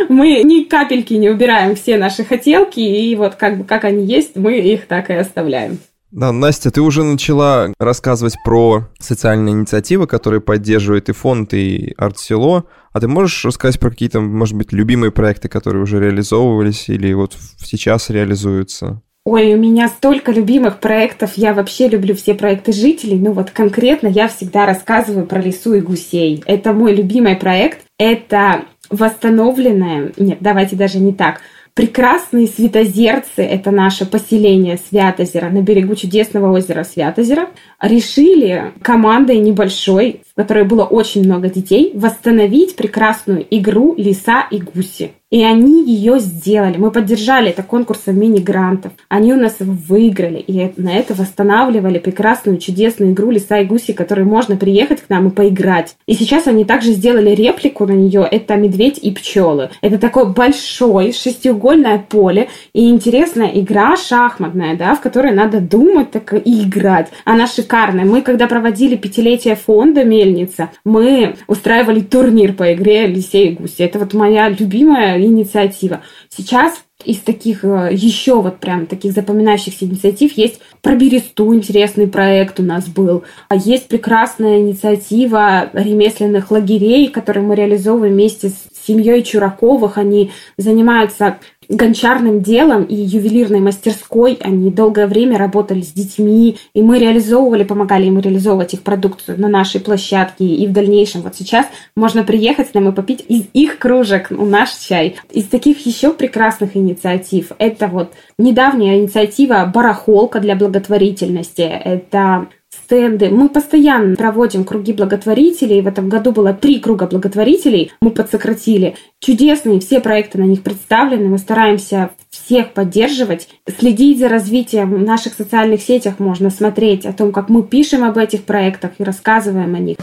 мы 0.08 0.42
ни 0.42 0.64
капельки 0.64 1.14
не 1.14 1.30
убираем 1.30 1.74
все 1.74 1.96
наши 1.96 2.24
хотелки, 2.24 2.80
и 2.80 3.14
вот 3.16 3.34
как 3.36 3.58
бы 3.58 3.64
как 3.64 3.84
они 3.84 4.04
есть, 4.04 4.36
мы 4.36 4.58
их 4.58 4.86
так 4.86 5.10
и 5.10 5.14
оставляем. 5.14 5.78
Да, 6.12 6.30
Настя, 6.30 6.70
ты 6.70 6.82
уже 6.82 7.04
начала 7.04 7.72
рассказывать 7.78 8.36
про 8.44 8.88
социальные 8.98 9.54
инициативы, 9.54 10.06
которые 10.06 10.42
поддерживает 10.42 11.08
и 11.08 11.12
фонд, 11.12 11.54
и 11.54 11.94
арт-село. 11.96 12.66
А 12.92 13.00
ты 13.00 13.08
можешь 13.08 13.46
рассказать 13.46 13.80
про 13.80 13.88
какие-то, 13.88 14.20
может 14.20 14.54
быть, 14.54 14.72
любимые 14.72 15.10
проекты, 15.10 15.48
которые 15.48 15.82
уже 15.82 15.98
реализовывались 16.00 16.90
или 16.90 17.14
вот 17.14 17.34
сейчас 17.56 18.10
реализуются? 18.10 19.00
Ой, 19.24 19.54
у 19.54 19.56
меня 19.56 19.88
столько 19.88 20.32
любимых 20.32 20.80
проектов. 20.80 21.32
Я 21.36 21.54
вообще 21.54 21.88
люблю 21.88 22.14
все 22.14 22.34
проекты 22.34 22.72
жителей. 22.72 23.18
Ну 23.18 23.32
вот 23.32 23.50
конкретно 23.52 24.08
я 24.08 24.26
всегда 24.26 24.66
рассказываю 24.66 25.26
про 25.26 25.40
лесу 25.40 25.74
и 25.74 25.80
гусей. 25.80 26.42
Это 26.44 26.72
мой 26.72 26.94
любимый 26.94 27.36
проект. 27.36 27.86
Это 27.98 28.64
восстановленное, 28.92 30.12
нет, 30.16 30.38
давайте 30.40 30.76
даже 30.76 30.98
не 30.98 31.12
так, 31.12 31.40
прекрасные 31.74 32.46
Светозерцы, 32.46 33.42
это 33.42 33.70
наше 33.70 34.04
поселение 34.04 34.78
Святозера 34.88 35.48
на 35.48 35.62
берегу 35.62 35.94
чудесного 35.94 36.52
озера 36.52 36.84
Святозера, 36.84 37.48
решили 37.80 38.72
командой 38.82 39.38
небольшой, 39.38 40.22
в 40.32 40.36
которой 40.36 40.64
было 40.64 40.84
очень 40.84 41.24
много 41.24 41.48
детей, 41.48 41.92
восстановить 41.94 42.76
прекрасную 42.76 43.46
игру 43.50 43.94
«Лиса 43.96 44.46
и 44.50 44.58
гуси». 44.58 45.12
И 45.32 45.42
они 45.42 45.82
ее 45.82 46.18
сделали. 46.18 46.76
Мы 46.76 46.90
поддержали 46.90 47.48
это 47.48 47.62
конкурсом 47.62 48.20
мини-грантов. 48.20 48.92
Они 49.08 49.32
у 49.32 49.36
нас 49.36 49.56
выиграли. 49.60 50.38
И 50.38 50.70
на 50.76 50.94
это 50.94 51.14
восстанавливали 51.14 51.98
прекрасную, 51.98 52.58
чудесную 52.58 53.12
игру 53.12 53.30
«Лиса 53.30 53.58
и 53.60 53.64
гуси», 53.64 53.94
которой 53.94 54.24
можно 54.24 54.56
приехать 54.56 55.00
к 55.00 55.08
нам 55.08 55.28
и 55.28 55.30
поиграть. 55.30 55.96
И 56.06 56.12
сейчас 56.12 56.46
они 56.48 56.66
также 56.66 56.92
сделали 56.92 57.30
реплику 57.30 57.86
на 57.86 57.92
нее. 57.92 58.28
Это 58.30 58.56
«Медведь 58.56 58.98
и 58.98 59.10
пчелы». 59.10 59.70
Это 59.80 59.98
такое 59.98 60.26
большое 60.26 61.14
шестиугольное 61.14 62.04
поле 62.06 62.50
и 62.74 62.90
интересная 62.90 63.52
игра 63.54 63.96
шахматная, 63.96 64.76
да, 64.76 64.94
в 64.94 65.00
которой 65.00 65.32
надо 65.32 65.60
думать 65.60 66.10
так 66.10 66.34
и 66.34 66.62
играть. 66.62 67.08
Она 67.24 67.46
шикарная. 67.46 68.04
Мы, 68.04 68.20
когда 68.20 68.46
проводили 68.46 68.96
пятилетие 68.96 69.56
фонда 69.56 70.04
«Мельница», 70.24 70.70
мы 70.84 71.36
устраивали 71.46 72.00
турнир 72.00 72.52
по 72.52 72.72
игре 72.72 73.06
«Лисе 73.06 73.48
и 73.48 73.54
гуси». 73.54 73.82
Это 73.82 73.98
вот 73.98 74.14
моя 74.14 74.48
любимая 74.48 75.20
инициатива. 75.20 76.02
Сейчас 76.28 76.82
из 77.04 77.18
таких 77.18 77.64
э, 77.64 77.90
еще 77.92 78.40
вот 78.40 78.58
прям 78.58 78.86
таких 78.86 79.12
запоминающихся 79.12 79.84
инициатив 79.84 80.36
есть 80.36 80.60
про 80.82 80.94
Бересту 80.94 81.52
интересный 81.54 82.06
проект 82.06 82.60
у 82.60 82.62
нас 82.62 82.86
был. 82.86 83.24
А 83.48 83.56
есть 83.56 83.88
прекрасная 83.88 84.60
инициатива 84.60 85.70
ремесленных 85.72 86.50
лагерей, 86.50 87.08
которые 87.08 87.44
мы 87.44 87.54
реализовываем 87.56 88.12
вместе 88.12 88.50
с 88.50 88.71
семьей 88.86 89.22
Чураковых. 89.22 89.98
Они 89.98 90.30
занимаются 90.56 91.38
гончарным 91.68 92.42
делом 92.42 92.84
и 92.84 92.94
ювелирной 92.94 93.60
мастерской. 93.60 94.38
Они 94.42 94.70
долгое 94.70 95.06
время 95.06 95.38
работали 95.38 95.80
с 95.80 95.92
детьми, 95.92 96.58
и 96.74 96.82
мы 96.82 96.98
реализовывали, 96.98 97.64
помогали 97.64 98.06
им 98.06 98.18
реализовывать 98.18 98.74
их 98.74 98.82
продукцию 98.82 99.40
на 99.40 99.48
нашей 99.48 99.80
площадке. 99.80 100.44
И 100.44 100.66
в 100.66 100.72
дальнейшем, 100.72 101.22
вот 101.22 101.34
сейчас 101.36 101.66
можно 101.96 102.24
приехать 102.24 102.70
с 102.70 102.74
нами 102.74 102.90
попить 102.90 103.24
из 103.28 103.44
их 103.52 103.78
кружек 103.78 104.28
у 104.30 104.44
наш 104.44 104.70
чай. 104.72 105.16
Из 105.30 105.44
таких 105.44 105.84
еще 105.86 106.12
прекрасных 106.12 106.76
инициатив 106.76 107.52
это 107.58 107.86
вот 107.86 108.12
недавняя 108.38 108.98
инициатива 108.98 109.70
«Барахолка» 109.72 110.40
для 110.40 110.56
благотворительности. 110.56 111.62
Это 111.62 112.48
стенды. 112.84 113.28
Мы 113.30 113.48
постоянно 113.48 114.16
проводим 114.16 114.64
круги 114.64 114.92
благотворителей. 114.92 115.80
В 115.80 115.86
этом 115.86 116.08
году 116.08 116.32
было 116.32 116.52
три 116.52 116.80
круга 116.80 117.06
благотворителей. 117.06 117.92
Мы 118.00 118.10
подсократили. 118.10 118.96
Чудесные, 119.20 119.80
все 119.80 120.00
проекты 120.00 120.38
на 120.38 120.44
них 120.44 120.62
представлены. 120.62 121.28
Мы 121.28 121.38
стараемся 121.38 122.10
всех 122.30 122.72
поддерживать. 122.72 123.48
Следить 123.78 124.18
за 124.18 124.28
развитием 124.28 124.94
в 124.94 125.02
наших 125.02 125.34
социальных 125.34 125.82
сетях 125.82 126.18
можно 126.18 126.50
смотреть 126.50 127.06
о 127.06 127.12
том, 127.12 127.32
как 127.32 127.48
мы 127.48 127.62
пишем 127.62 128.04
об 128.04 128.18
этих 128.18 128.44
проектах 128.44 128.92
и 128.98 129.04
рассказываем 129.04 129.74
о 129.74 129.78
них. 129.78 129.96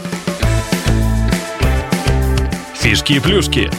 Фишки 2.74 3.14
и 3.14 3.20
плюшки. 3.20 3.70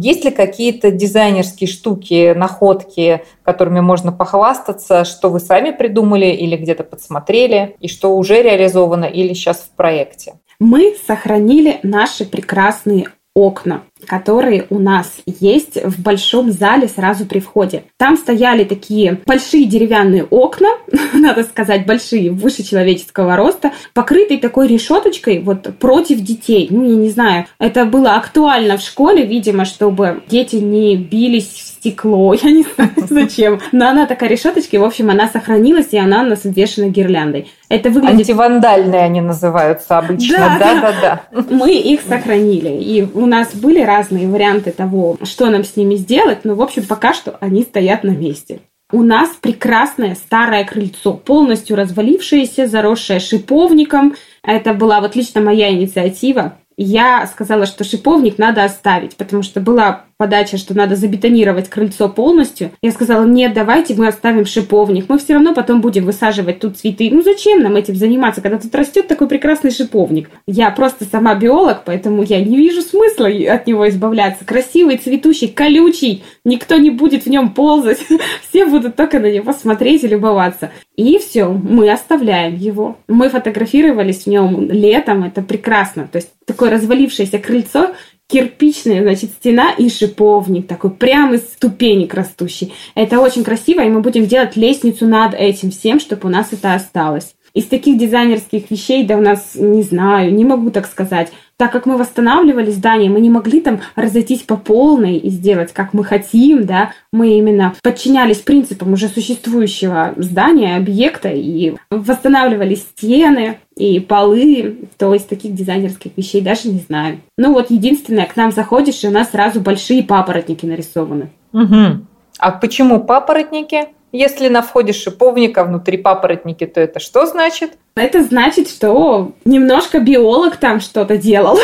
Есть 0.00 0.24
ли 0.24 0.30
какие-то 0.30 0.90
дизайнерские 0.90 1.68
штуки, 1.68 2.32
находки, 2.32 3.22
которыми 3.42 3.80
можно 3.80 4.12
похвастаться, 4.12 5.04
что 5.04 5.28
вы 5.28 5.40
сами 5.40 5.72
придумали 5.72 6.26
или 6.26 6.56
где-то 6.56 6.84
подсмотрели, 6.84 7.76
и 7.80 7.88
что 7.88 8.16
уже 8.16 8.40
реализовано 8.40 9.04
или 9.04 9.34
сейчас 9.34 9.58
в 9.58 9.76
проекте? 9.76 10.34
Мы 10.58 10.96
сохранили 11.06 11.80
наши 11.82 12.24
прекрасные 12.24 13.08
окна, 13.34 13.82
которые 14.06 14.66
у 14.70 14.78
нас 14.78 15.12
есть 15.26 15.82
в 15.82 16.02
большом 16.02 16.50
зале 16.52 16.88
сразу 16.88 17.26
при 17.26 17.40
входе. 17.40 17.84
Там 17.96 18.16
стояли 18.16 18.64
такие 18.64 19.20
большие 19.26 19.66
деревянные 19.66 20.24
окна, 20.24 20.68
надо 21.14 21.44
сказать, 21.44 21.86
большие, 21.86 22.30
выше 22.30 22.62
человеческого 22.62 23.36
роста, 23.36 23.72
покрытые 23.94 24.40
такой 24.40 24.66
решеточкой 24.66 25.40
вот 25.40 25.76
против 25.78 26.20
детей. 26.20 26.68
Ну, 26.70 26.84
я 26.84 26.96
не 26.96 27.10
знаю, 27.10 27.46
это 27.58 27.84
было 27.84 28.16
актуально 28.16 28.76
в 28.76 28.82
школе, 28.82 29.24
видимо, 29.24 29.64
чтобы 29.64 30.22
дети 30.28 30.56
не 30.56 30.96
бились 30.96 31.48
в 31.48 31.58
стекло, 31.58 32.34
я 32.42 32.50
не 32.50 32.64
знаю 32.74 32.90
зачем. 33.08 33.60
Но 33.72 33.88
она 33.88 34.06
такая 34.06 34.28
решеточка, 34.28 34.76
и, 34.76 34.78
в 34.78 34.84
общем, 34.84 35.10
она 35.10 35.28
сохранилась, 35.28 35.88
и 35.92 35.98
она 35.98 36.22
у 36.22 36.26
нас 36.26 36.44
обвешена 36.44 36.88
гирляндой. 36.88 37.50
Это 37.68 37.88
выглядит... 37.88 38.28
Антивандальные 38.28 39.02
они 39.02 39.20
называются 39.20 39.98
обычно. 39.98 40.36
Да, 40.36 40.58
да, 40.58 40.80
да, 40.80 40.92
да. 41.30 41.44
Мы 41.50 41.72
их 41.72 42.00
сохранили. 42.02 42.68
И 42.68 43.08
у 43.14 43.26
нас 43.26 43.54
были 43.54 43.80
разные 43.90 44.28
варианты 44.28 44.70
того, 44.70 45.18
что 45.22 45.50
нам 45.50 45.64
с 45.64 45.76
ними 45.76 45.96
сделать, 45.96 46.44
но, 46.44 46.54
в 46.54 46.62
общем, 46.62 46.84
пока 46.86 47.12
что 47.12 47.36
они 47.40 47.62
стоят 47.62 48.04
на 48.04 48.10
месте. 48.10 48.60
У 48.92 49.02
нас 49.02 49.30
прекрасное 49.40 50.14
старое 50.14 50.64
крыльцо, 50.64 51.14
полностью 51.14 51.76
развалившееся, 51.76 52.66
заросшее 52.66 53.20
шиповником. 53.20 54.14
Это 54.42 54.74
была 54.74 55.00
вот 55.00 55.14
лично 55.14 55.40
моя 55.40 55.70
инициатива. 55.72 56.58
Я 56.76 57.26
сказала, 57.26 57.66
что 57.66 57.84
шиповник 57.84 58.38
надо 58.38 58.64
оставить, 58.64 59.16
потому 59.16 59.42
что 59.42 59.60
была 59.60 60.06
подача, 60.20 60.58
что 60.58 60.76
надо 60.76 60.96
забетонировать 60.96 61.70
крыльцо 61.70 62.06
полностью. 62.10 62.72
Я 62.82 62.90
сказала, 62.90 63.24
нет, 63.24 63.54
давайте 63.54 63.94
мы 63.94 64.06
оставим 64.06 64.44
шиповник. 64.44 65.06
Мы 65.08 65.16
все 65.18 65.32
равно 65.32 65.54
потом 65.54 65.80
будем 65.80 66.04
высаживать 66.04 66.60
тут 66.60 66.76
цветы. 66.76 67.08
Ну 67.10 67.22
зачем 67.22 67.62
нам 67.62 67.74
этим 67.76 67.96
заниматься, 67.96 68.42
когда 68.42 68.58
тут 68.58 68.74
растет 68.74 69.08
такой 69.08 69.28
прекрасный 69.28 69.70
шиповник? 69.70 70.28
Я 70.46 70.70
просто 70.72 71.06
сама 71.06 71.34
биолог, 71.34 71.84
поэтому 71.86 72.22
я 72.22 72.38
не 72.44 72.58
вижу 72.58 72.82
смысла 72.82 73.28
от 73.28 73.66
него 73.66 73.88
избавляться. 73.88 74.44
Красивый, 74.44 74.98
цветущий, 74.98 75.48
колючий. 75.48 76.22
Никто 76.44 76.76
не 76.76 76.90
будет 76.90 77.24
в 77.24 77.30
нем 77.30 77.54
ползать. 77.54 78.00
Все 78.50 78.66
будут 78.66 78.96
только 78.96 79.20
на 79.20 79.32
него 79.32 79.54
смотреть 79.54 80.04
и 80.04 80.08
любоваться. 80.08 80.70
И 80.96 81.16
все, 81.18 81.48
мы 81.48 81.90
оставляем 81.90 82.56
его. 82.56 82.98
Мы 83.08 83.30
фотографировались 83.30 84.24
в 84.24 84.26
нем 84.26 84.70
летом, 84.70 85.24
это 85.24 85.40
прекрасно. 85.40 86.06
То 86.12 86.16
есть 86.16 86.28
такое 86.44 86.68
развалившееся 86.68 87.38
крыльцо, 87.38 87.94
кирпичная, 88.30 89.02
значит, 89.02 89.30
стена 89.30 89.72
и 89.72 89.88
шиповник 89.88 90.66
такой, 90.66 90.90
прямо 90.90 91.34
из 91.34 91.42
ступенек 91.42 92.14
растущий. 92.14 92.72
Это 92.94 93.20
очень 93.20 93.44
красиво, 93.44 93.80
и 93.80 93.88
мы 93.88 94.00
будем 94.00 94.26
делать 94.26 94.56
лестницу 94.56 95.06
над 95.06 95.34
этим 95.34 95.70
всем, 95.70 96.00
чтобы 96.00 96.28
у 96.28 96.30
нас 96.30 96.48
это 96.52 96.74
осталось. 96.74 97.34
Из 97.54 97.66
таких 97.66 97.98
дизайнерских 97.98 98.70
вещей, 98.70 99.04
да 99.04 99.16
у 99.16 99.20
нас, 99.20 99.52
не 99.54 99.82
знаю, 99.82 100.32
не 100.34 100.44
могу 100.44 100.70
так 100.70 100.86
сказать. 100.86 101.32
Так 101.56 101.72
как 101.72 101.84
мы 101.84 101.98
восстанавливали 101.98 102.70
здание, 102.70 103.10
мы 103.10 103.20
не 103.20 103.28
могли 103.28 103.60
там 103.60 103.80
разойтись 103.94 104.40
по 104.40 104.56
полной 104.56 105.18
и 105.18 105.28
сделать, 105.28 105.74
как 105.74 105.92
мы 105.92 106.04
хотим, 106.04 106.64
да. 106.64 106.92
Мы 107.12 107.36
именно 107.36 107.74
подчинялись 107.82 108.38
принципам 108.38 108.94
уже 108.94 109.08
существующего 109.08 110.14
здания, 110.16 110.76
объекта 110.76 111.28
и 111.28 111.74
восстанавливали 111.90 112.76
стены 112.76 113.58
и 113.76 114.00
полы. 114.00 114.88
То 114.96 115.12
есть 115.12 115.28
таких 115.28 115.54
дизайнерских 115.54 116.12
вещей 116.16 116.40
даже 116.40 116.68
не 116.68 116.78
знаю. 116.78 117.20
Ну 117.36 117.52
вот 117.52 117.70
единственное, 117.70 118.24
к 118.24 118.36
нам 118.36 118.52
заходишь, 118.52 119.04
и 119.04 119.08
у 119.08 119.10
нас 119.10 119.32
сразу 119.32 119.60
большие 119.60 120.02
папоротники 120.02 120.64
нарисованы. 120.64 121.30
Угу. 121.52 122.06
А 122.38 122.52
почему 122.52 123.00
папоротники? 123.00 123.88
Если 124.12 124.48
на 124.48 124.62
входе 124.62 124.92
шиповника 124.92 125.64
внутри 125.64 125.98
папоротники, 125.98 126.66
то 126.66 126.80
это 126.80 126.98
что 127.00 127.26
значит? 127.26 127.78
Это 127.96 128.22
значит, 128.22 128.68
что 128.68 129.32
немножко 129.44 129.98
биолог 129.98 130.56
там 130.56 130.80
что-то 130.80 131.16
делал. 131.16 131.58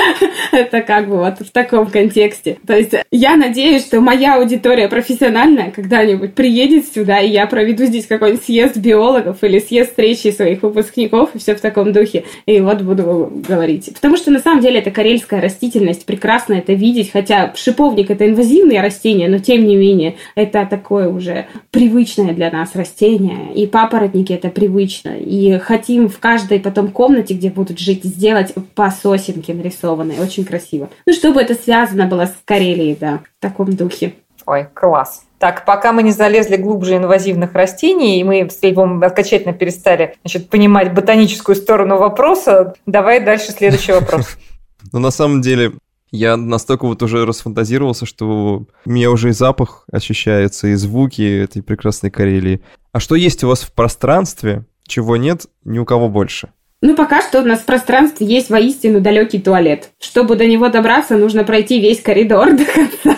Это 0.52 0.82
как 0.82 1.08
бы 1.08 1.16
вот 1.16 1.40
в 1.40 1.50
таком 1.50 1.86
контексте. 1.86 2.58
То 2.66 2.76
есть 2.76 2.92
я 3.10 3.36
надеюсь, 3.36 3.86
что 3.86 4.00
моя 4.00 4.36
аудитория 4.36 4.88
профессиональная 4.88 5.70
когда-нибудь 5.70 6.34
приедет 6.34 6.86
сюда, 6.92 7.20
и 7.20 7.30
я 7.30 7.46
проведу 7.46 7.86
здесь 7.86 8.06
какой-нибудь 8.06 8.44
съезд 8.44 8.76
биологов 8.76 9.38
или 9.42 9.58
съезд 9.58 9.90
встречи 9.90 10.30
своих 10.30 10.62
выпускников, 10.62 11.34
и 11.34 11.38
все 11.38 11.54
в 11.54 11.60
таком 11.60 11.92
духе. 11.92 12.24
И 12.44 12.60
вот 12.60 12.82
буду 12.82 13.32
говорить. 13.48 13.92
Потому 13.94 14.16
что 14.18 14.30
на 14.30 14.40
самом 14.40 14.60
деле 14.60 14.80
это 14.80 14.90
карельская 14.90 15.40
растительность, 15.40 16.04
прекрасно 16.04 16.54
это 16.54 16.74
видеть, 16.74 17.10
хотя 17.10 17.54
шиповник 17.56 18.10
это 18.10 18.28
инвазивное 18.28 18.82
растение, 18.82 19.28
но 19.28 19.38
тем 19.38 19.64
не 19.64 19.76
менее 19.76 20.16
это 20.34 20.66
такое 20.68 21.08
уже 21.08 21.46
привычное 21.70 22.34
для 22.34 22.50
нас 22.50 22.74
растение, 22.74 23.54
и 23.54 23.66
папоротники 23.66 24.34
это 24.34 24.48
привычно, 24.48 25.16
и 25.16 25.58
хотим 25.62 26.08
в 26.08 26.18
каждой 26.18 26.60
потом 26.60 26.88
комнате, 26.88 27.34
где 27.34 27.50
будут 27.50 27.78
жить, 27.78 28.04
сделать 28.04 28.54
по 28.74 28.90
сосенке 28.90 29.54
нарисованные. 29.54 30.20
Очень 30.20 30.44
красиво. 30.44 30.90
Ну, 31.06 31.12
чтобы 31.12 31.40
это 31.40 31.54
связано 31.54 32.06
было 32.06 32.26
с 32.26 32.34
Карелией, 32.44 32.96
да, 32.98 33.20
в 33.38 33.42
таком 33.42 33.74
духе. 33.74 34.14
Ой, 34.46 34.66
класс. 34.74 35.24
Так, 35.38 35.64
пока 35.64 35.92
мы 35.92 36.02
не 36.02 36.12
залезли 36.12 36.56
глубже 36.56 36.96
инвазивных 36.96 37.52
растений, 37.54 38.20
и 38.20 38.24
мы 38.24 38.48
с 38.48 38.62
Львом 38.62 39.02
окончательно 39.02 39.52
перестали 39.52 40.16
значит, 40.22 40.48
понимать 40.50 40.94
ботаническую 40.94 41.56
сторону 41.56 41.96
вопроса, 41.96 42.74
давай 42.86 43.24
дальше 43.24 43.52
следующий 43.52 43.92
вопрос. 43.92 44.36
Ну, 44.92 44.98
на 44.98 45.12
самом 45.12 45.42
деле, 45.42 45.74
я 46.10 46.36
настолько 46.36 46.86
вот 46.86 47.02
уже 47.02 47.24
расфантазировался, 47.24 48.04
что 48.04 48.66
у 48.84 48.90
меня 48.90 49.10
уже 49.12 49.30
и 49.30 49.32
запах 49.32 49.86
ощущается, 49.90 50.66
и 50.66 50.74
звуки 50.74 51.22
этой 51.22 51.62
прекрасной 51.62 52.10
Карелии. 52.10 52.62
А 52.92 53.00
что 53.00 53.14
есть 53.14 53.42
у 53.44 53.48
вас 53.48 53.62
в 53.62 53.72
пространстве, 53.72 54.66
чего 54.92 55.16
нет 55.16 55.46
ни 55.64 55.78
у 55.78 55.86
кого 55.86 56.10
больше. 56.10 56.52
Ну, 56.84 56.96
пока 56.96 57.22
что 57.22 57.40
у 57.40 57.44
нас 57.44 57.60
в 57.60 57.64
пространстве 57.64 58.26
есть 58.26 58.50
воистину 58.50 59.00
далекий 59.00 59.38
туалет. 59.38 59.90
Чтобы 60.00 60.34
до 60.34 60.46
него 60.46 60.68
добраться, 60.68 61.16
нужно 61.16 61.44
пройти 61.44 61.80
весь 61.80 62.02
коридор 62.02 62.50
до 62.52 62.64
конца. 62.64 63.16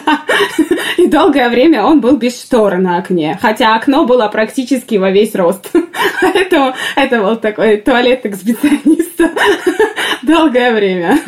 И 0.99 1.07
долгое 1.07 1.49
время 1.49 1.83
он 1.83 2.01
был 2.03 2.19
без 2.19 2.39
шторы 2.39 2.77
на 2.77 2.99
окне. 2.99 3.39
Хотя 3.41 3.75
окно 3.75 4.05
было 4.05 4.29
практически 4.29 4.97
во 4.97 5.11
весь 5.11 5.35
рост. 5.35 5.71
Поэтому 6.21 6.75
это 6.95 7.23
был 7.23 7.37
такой 7.37 7.79
туалет 7.79 8.27
экспедициониста. 8.27 9.31
Долгое 10.23 10.73
время. 10.73 11.19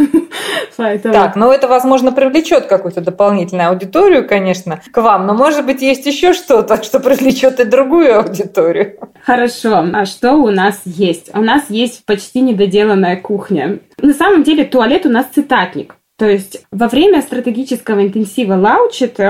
Поэтому... 0.76 1.14
Так, 1.14 1.36
ну 1.36 1.50
это, 1.50 1.68
возможно, 1.68 2.12
привлечет 2.12 2.66
какую-то 2.66 3.00
дополнительную 3.00 3.70
аудиторию, 3.70 4.26
конечно, 4.26 4.80
к 4.90 5.00
вам. 5.00 5.26
Но, 5.26 5.34
может 5.34 5.64
быть, 5.64 5.82
есть 5.82 6.06
еще 6.06 6.32
что-то, 6.32 6.82
что 6.82 7.00
привлечет 7.00 7.60
и 7.60 7.64
другую 7.64 8.18
аудиторию. 8.18 8.98
Хорошо. 9.24 9.84
А 9.92 10.04
что 10.04 10.34
у 10.34 10.50
нас 10.50 10.80
есть? 10.84 11.30
У 11.34 11.40
нас 11.40 11.64
есть 11.68 12.04
почти 12.04 12.25
недоделанная 12.34 13.16
кухня. 13.16 13.78
На 14.00 14.14
самом 14.14 14.42
деле 14.42 14.64
туалет 14.64 15.06
у 15.06 15.08
нас 15.08 15.26
цитатник. 15.34 15.96
То 16.18 16.26
есть 16.26 16.64
во 16.70 16.88
время 16.88 17.20
стратегического 17.20 18.02
интенсива 18.02 18.54
Launchit 18.54 19.20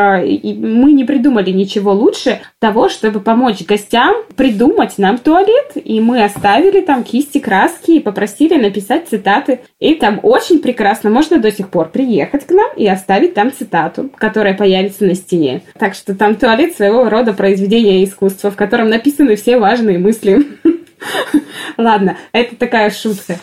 мы 0.56 0.92
не 0.92 1.04
придумали 1.04 1.50
ничего 1.50 1.92
лучше 1.92 2.40
того, 2.60 2.88
чтобы 2.88 3.18
помочь 3.18 3.64
гостям 3.66 4.14
придумать 4.36 4.96
нам 4.96 5.18
туалет. 5.18 5.72
И 5.74 6.00
мы 6.00 6.22
оставили 6.22 6.80
там 6.80 7.02
кисти, 7.02 7.38
краски 7.38 7.92
и 7.92 8.00
попросили 8.00 8.54
написать 8.54 9.08
цитаты. 9.08 9.60
И 9.80 9.94
там 9.96 10.20
очень 10.22 10.60
прекрасно 10.60 11.10
можно 11.10 11.38
до 11.38 11.50
сих 11.50 11.70
пор 11.70 11.88
приехать 11.88 12.46
к 12.46 12.52
нам 12.52 12.70
и 12.76 12.86
оставить 12.86 13.34
там 13.34 13.52
цитату, 13.52 14.08
которая 14.16 14.54
появится 14.54 15.04
на 15.04 15.16
стене. 15.16 15.62
Так 15.76 15.94
что 15.94 16.14
там 16.14 16.36
туалет 16.36 16.76
своего 16.76 17.08
рода 17.08 17.32
произведения 17.32 18.04
искусства, 18.04 18.52
в 18.52 18.56
котором 18.56 18.88
написаны 18.90 19.34
все 19.34 19.58
важные 19.58 19.98
мысли. 19.98 20.46
Ладно, 21.76 22.16
это 22.32 22.56
такая 22.56 22.90
шутка. 22.90 23.36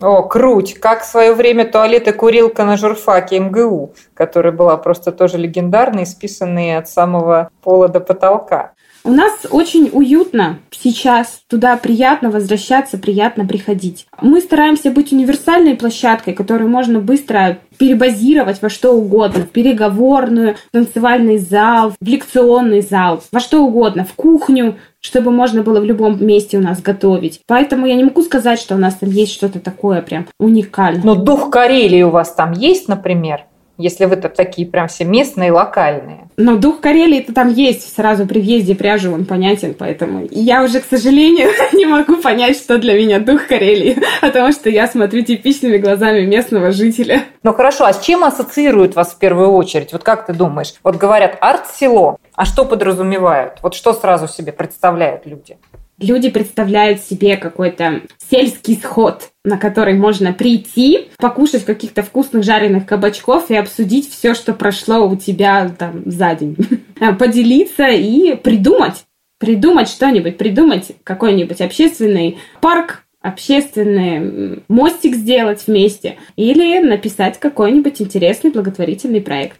О, 0.00 0.22
круть! 0.22 0.74
Как 0.74 1.02
в 1.02 1.06
свое 1.06 1.32
время 1.32 1.64
туалет 1.64 2.06
и 2.08 2.12
курилка 2.12 2.64
на 2.64 2.76
журфаке 2.76 3.38
МГУ, 3.40 3.94
которая 4.14 4.52
была 4.52 4.76
просто 4.76 5.12
тоже 5.12 5.38
легендарной, 5.38 6.04
списанные 6.06 6.78
от 6.78 6.88
самого 6.88 7.50
пола 7.62 7.88
до 7.88 8.00
потолка. 8.00 8.72
У 9.06 9.12
нас 9.12 9.46
очень 9.52 9.88
уютно 9.92 10.58
сейчас, 10.72 11.40
туда 11.48 11.76
приятно 11.76 12.28
возвращаться, 12.28 12.98
приятно 12.98 13.46
приходить. 13.46 14.04
Мы 14.20 14.40
стараемся 14.40 14.90
быть 14.90 15.12
универсальной 15.12 15.76
площадкой, 15.76 16.34
которую 16.34 16.68
можно 16.68 16.98
быстро 16.98 17.58
перебазировать 17.78 18.60
во 18.60 18.68
что 18.68 18.94
угодно. 18.94 19.44
В 19.44 19.50
переговорную, 19.50 20.56
в 20.56 20.72
танцевальный 20.72 21.38
зал, 21.38 21.92
в 22.00 22.04
лекционный 22.04 22.80
зал, 22.80 23.22
во 23.30 23.38
что 23.38 23.64
угодно, 23.64 24.04
в 24.04 24.12
кухню, 24.14 24.74
чтобы 24.98 25.30
можно 25.30 25.62
было 25.62 25.78
в 25.78 25.84
любом 25.84 26.26
месте 26.26 26.58
у 26.58 26.60
нас 26.60 26.82
готовить. 26.82 27.42
Поэтому 27.46 27.86
я 27.86 27.94
не 27.94 28.02
могу 28.02 28.22
сказать, 28.22 28.58
что 28.58 28.74
у 28.74 28.78
нас 28.78 28.96
там 28.96 29.10
есть 29.10 29.32
что-то 29.32 29.60
такое 29.60 30.02
прям 30.02 30.26
уникальное. 30.40 31.04
Но 31.04 31.14
дух 31.14 31.50
Карелии 31.50 32.02
у 32.02 32.10
вас 32.10 32.34
там 32.34 32.50
есть, 32.50 32.88
например? 32.88 33.44
Если 33.78 34.04
вы-то 34.06 34.28
такие 34.28 34.66
прям 34.66 34.88
все 34.88 35.04
местные, 35.04 35.52
локальные. 35.52 36.28
Но 36.36 36.56
дух 36.56 36.80
Карелии 36.80 37.20
это 37.20 37.32
там 37.32 37.52
есть 37.52 37.94
сразу 37.94 38.26
при 38.26 38.40
въезде 38.40 38.74
пряжи, 38.74 39.10
он 39.10 39.24
понятен, 39.24 39.74
поэтому 39.74 40.26
я 40.30 40.62
уже, 40.62 40.80
к 40.80 40.84
сожалению, 40.84 41.50
не 41.72 41.86
могу 41.86 42.16
понять, 42.16 42.56
что 42.56 42.78
для 42.78 42.94
меня 42.94 43.18
дух 43.20 43.46
Карелии, 43.46 43.98
потому 44.20 44.52
что 44.52 44.70
я 44.70 44.86
смотрю 44.86 45.22
типичными 45.22 45.78
глазами 45.78 46.22
местного 46.22 46.72
жителя. 46.72 47.24
Ну 47.42 47.52
хорошо, 47.52 47.84
а 47.86 47.92
с 47.92 48.04
чем 48.04 48.24
ассоциируют 48.24 48.94
вас 48.94 49.12
в 49.12 49.18
первую 49.18 49.50
очередь? 49.52 49.92
Вот 49.92 50.02
как 50.02 50.26
ты 50.26 50.32
думаешь? 50.32 50.74
Вот 50.82 50.96
говорят 50.96 51.38
арт-село, 51.40 52.18
а 52.34 52.44
что 52.44 52.64
подразумевают? 52.64 53.58
Вот 53.62 53.74
что 53.74 53.92
сразу 53.92 54.28
себе 54.28 54.52
представляют 54.52 55.26
люди? 55.26 55.56
Люди 55.98 56.28
представляют 56.28 57.00
себе 57.00 57.36
какой-то 57.38 58.02
сельский 58.30 58.76
сход, 58.76 59.30
на 59.44 59.56
который 59.56 59.94
можно 59.94 60.34
прийти, 60.34 61.08
покушать 61.18 61.64
каких-то 61.64 62.02
вкусных 62.02 62.44
жареных 62.44 62.84
кабачков 62.84 63.50
и 63.50 63.56
обсудить 63.56 64.10
все, 64.10 64.34
что 64.34 64.52
прошло 64.52 65.08
у 65.08 65.16
тебя 65.16 65.68
там 65.68 66.02
за 66.04 66.34
день. 66.34 66.56
Поделиться 67.18 67.88
и 67.88 68.36
придумать. 68.36 69.04
Придумать 69.38 69.88
что-нибудь, 69.88 70.38
придумать 70.38 70.92
какой-нибудь 71.04 71.60
общественный 71.60 72.38
парк, 72.60 73.04
общественный 73.20 74.62
мостик 74.68 75.14
сделать 75.14 75.66
вместе 75.66 76.16
или 76.36 76.78
написать 76.78 77.38
какой-нибудь 77.40 78.00
интересный 78.00 78.50
благотворительный 78.50 79.20
проект. 79.20 79.58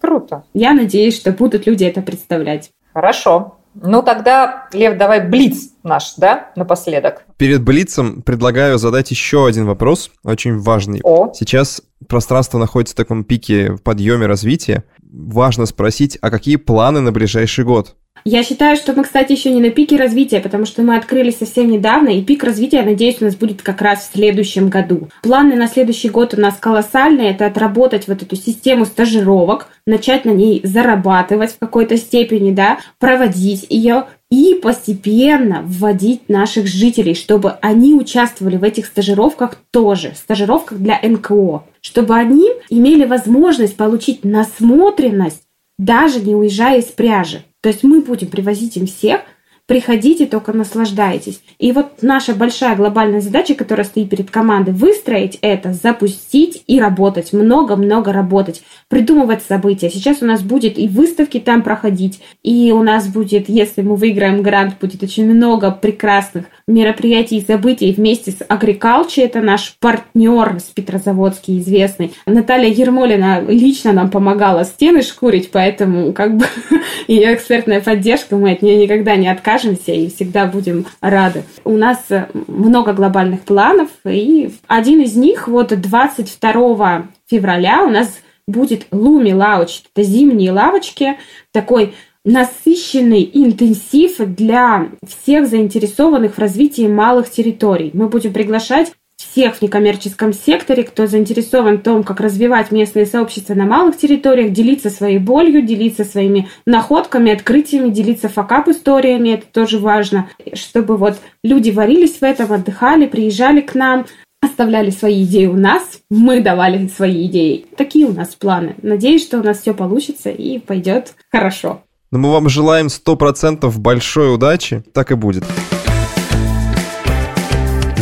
круто. 0.00 0.44
Я 0.52 0.72
надеюсь, 0.72 1.16
что 1.16 1.32
будут 1.32 1.66
люди 1.66 1.84
это 1.84 2.02
представлять. 2.02 2.70
Хорошо. 2.92 3.56
Ну 3.74 4.02
тогда, 4.02 4.68
Лев, 4.72 4.96
давай 4.96 5.26
блиц 5.26 5.70
наш, 5.82 6.14
да, 6.16 6.50
напоследок. 6.56 7.24
Перед 7.36 7.62
блицем 7.62 8.22
предлагаю 8.22 8.78
задать 8.78 9.10
еще 9.10 9.46
один 9.46 9.66
вопрос, 9.66 10.10
очень 10.22 10.58
важный. 10.58 11.00
О. 11.02 11.32
Сейчас 11.34 11.82
пространство 12.08 12.58
находится 12.58 12.94
в 12.94 12.96
таком 12.96 13.24
пике 13.24 13.72
в 13.72 13.82
подъеме 13.82 14.26
развития. 14.26 14.84
Важно 15.02 15.66
спросить, 15.66 16.18
а 16.20 16.30
какие 16.30 16.56
планы 16.56 17.00
на 17.00 17.12
ближайший 17.12 17.64
год? 17.64 17.96
Я 18.26 18.42
считаю, 18.42 18.76
что 18.76 18.94
мы, 18.94 19.04
кстати, 19.04 19.32
еще 19.32 19.50
не 19.50 19.60
на 19.60 19.68
пике 19.68 19.96
развития, 19.96 20.40
потому 20.40 20.64
что 20.64 20.80
мы 20.80 20.96
открылись 20.96 21.36
совсем 21.36 21.70
недавно, 21.70 22.08
и 22.08 22.22
пик 22.22 22.42
развития, 22.42 22.78
я 22.78 22.82
надеюсь, 22.82 23.20
у 23.20 23.24
нас 23.26 23.36
будет 23.36 23.60
как 23.60 23.82
раз 23.82 24.08
в 24.08 24.14
следующем 24.14 24.70
году. 24.70 25.08
Планы 25.22 25.56
на 25.56 25.68
следующий 25.68 26.08
год 26.08 26.32
у 26.32 26.40
нас 26.40 26.56
колоссальные. 26.58 27.32
Это 27.32 27.44
отработать 27.44 28.08
вот 28.08 28.22
эту 28.22 28.34
систему 28.34 28.86
стажировок, 28.86 29.68
начать 29.86 30.24
на 30.24 30.30
ней 30.30 30.62
зарабатывать 30.64 31.52
в 31.52 31.58
какой-то 31.58 31.98
степени, 31.98 32.50
да, 32.50 32.78
проводить 32.98 33.66
ее 33.68 34.06
и 34.30 34.54
постепенно 34.54 35.62
вводить 35.66 36.28
наших 36.28 36.66
жителей, 36.66 37.14
чтобы 37.14 37.58
они 37.60 37.94
участвовали 37.94 38.56
в 38.56 38.64
этих 38.64 38.86
стажировках 38.86 39.58
тоже, 39.70 40.14
стажировках 40.16 40.78
для 40.78 40.98
НКО, 41.02 41.64
чтобы 41.82 42.14
они 42.14 42.48
имели 42.70 43.04
возможность 43.04 43.76
получить 43.76 44.24
насмотренность, 44.24 45.43
даже 45.78 46.20
не 46.20 46.34
уезжая 46.34 46.78
из 46.78 46.86
пряжи. 46.86 47.44
То 47.60 47.68
есть 47.68 47.82
мы 47.82 48.00
будем 48.00 48.28
привозить 48.28 48.76
им 48.76 48.86
всех, 48.86 49.22
приходите, 49.66 50.26
только 50.26 50.52
наслаждайтесь. 50.52 51.40
И 51.58 51.72
вот 51.72 52.02
наша 52.02 52.34
большая 52.34 52.76
глобальная 52.76 53.22
задача, 53.22 53.54
которая 53.54 53.86
стоит 53.86 54.10
перед 54.10 54.30
командой, 54.30 54.72
выстроить 54.74 55.38
это, 55.40 55.72
запустить 55.72 56.62
и 56.66 56.78
работать, 56.78 57.32
много-много 57.32 58.12
работать, 58.12 58.62
придумывать 58.88 59.42
события. 59.42 59.88
Сейчас 59.88 60.20
у 60.20 60.26
нас 60.26 60.42
будет 60.42 60.78
и 60.78 60.86
выставки 60.86 61.40
там 61.40 61.62
проходить, 61.62 62.20
и 62.42 62.72
у 62.72 62.82
нас 62.82 63.08
будет, 63.08 63.48
если 63.48 63.80
мы 63.80 63.96
выиграем 63.96 64.42
грант, 64.42 64.74
будет 64.80 65.02
очень 65.02 65.26
много 65.26 65.70
прекрасных 65.70 66.44
мероприятий 66.68 67.38
и 67.38 67.44
событий 67.44 67.92
вместе 67.92 68.32
с 68.32 68.40
Agriculture, 68.40 69.24
это 69.24 69.40
наш 69.40 69.76
партнер 69.80 70.58
с 70.60 70.64
Петрозаводский 70.74 71.58
известный. 71.60 72.12
Наталья 72.26 72.68
Ермолина 72.68 73.40
лично 73.40 73.92
нам 73.92 74.10
помогала 74.10 74.64
стены 74.64 75.02
шкурить, 75.02 75.50
поэтому 75.50 76.12
как 76.12 76.36
бы 76.36 76.44
ее 77.08 77.34
экспертная 77.34 77.80
поддержка, 77.80 78.36
мы 78.36 78.52
от 78.52 78.62
нее 78.62 78.76
никогда 78.76 79.16
не 79.16 79.28
откажемся 79.28 79.53
окажемся 79.54 79.92
и 79.92 80.08
всегда 80.08 80.46
будем 80.46 80.86
рады. 81.00 81.44
У 81.64 81.76
нас 81.76 82.04
э, 82.10 82.28
много 82.46 82.92
глобальных 82.92 83.40
планов, 83.42 83.88
и 84.04 84.50
один 84.66 85.00
из 85.00 85.16
них 85.16 85.48
вот 85.48 85.68
22 85.68 87.06
февраля 87.26 87.84
у 87.84 87.90
нас 87.90 88.18
будет 88.46 88.86
Луми 88.90 89.32
Лауч. 89.32 89.82
Это 89.94 90.02
зимние 90.02 90.52
лавочки, 90.52 91.16
такой 91.52 91.94
насыщенный 92.24 93.28
интенсив 93.32 94.16
для 94.18 94.88
всех 95.06 95.46
заинтересованных 95.46 96.34
в 96.34 96.38
развитии 96.38 96.86
малых 96.86 97.30
территорий. 97.30 97.90
Мы 97.92 98.08
будем 98.08 98.32
приглашать 98.32 98.92
всех 99.16 99.56
в 99.56 99.62
некоммерческом 99.62 100.32
секторе, 100.32 100.84
кто 100.84 101.06
заинтересован 101.06 101.78
в 101.78 101.82
том, 101.82 102.02
как 102.02 102.20
развивать 102.20 102.70
местные 102.70 103.06
сообщества 103.06 103.54
на 103.54 103.64
малых 103.64 103.96
территориях, 103.96 104.52
делиться 104.52 104.90
своей 104.90 105.18
болью, 105.18 105.62
делиться 105.62 106.04
своими 106.04 106.48
находками, 106.66 107.32
открытиями, 107.32 107.90
делиться 107.90 108.28
факап-историями, 108.28 109.30
это 109.30 109.46
тоже 109.46 109.78
важно, 109.78 110.28
чтобы 110.54 110.96
вот 110.96 111.18
люди 111.42 111.70
варились 111.70 112.18
в 112.18 112.22
этом, 112.22 112.52
отдыхали, 112.52 113.06
приезжали 113.06 113.60
к 113.60 113.74
нам, 113.74 114.06
оставляли 114.40 114.90
свои 114.90 115.24
идеи 115.24 115.46
у 115.46 115.56
нас, 115.56 116.00
мы 116.10 116.40
давали 116.40 116.86
свои 116.88 117.26
идеи. 117.26 117.66
Такие 117.76 118.06
у 118.06 118.12
нас 118.12 118.34
планы. 118.34 118.76
Надеюсь, 118.82 119.22
что 119.22 119.40
у 119.40 119.42
нас 119.42 119.60
все 119.60 119.74
получится 119.74 120.30
и 120.30 120.58
пойдет 120.58 121.14
хорошо. 121.30 121.82
Но 122.10 122.18
мы 122.18 122.30
вам 122.30 122.48
желаем 122.48 122.86
100% 122.86 123.72
большой 123.78 124.32
удачи. 124.32 124.84
Так 124.92 125.10
и 125.10 125.14
будет. 125.14 125.44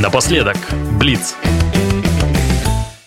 Напоследок, 0.02 0.56
Блиц. 0.98 1.36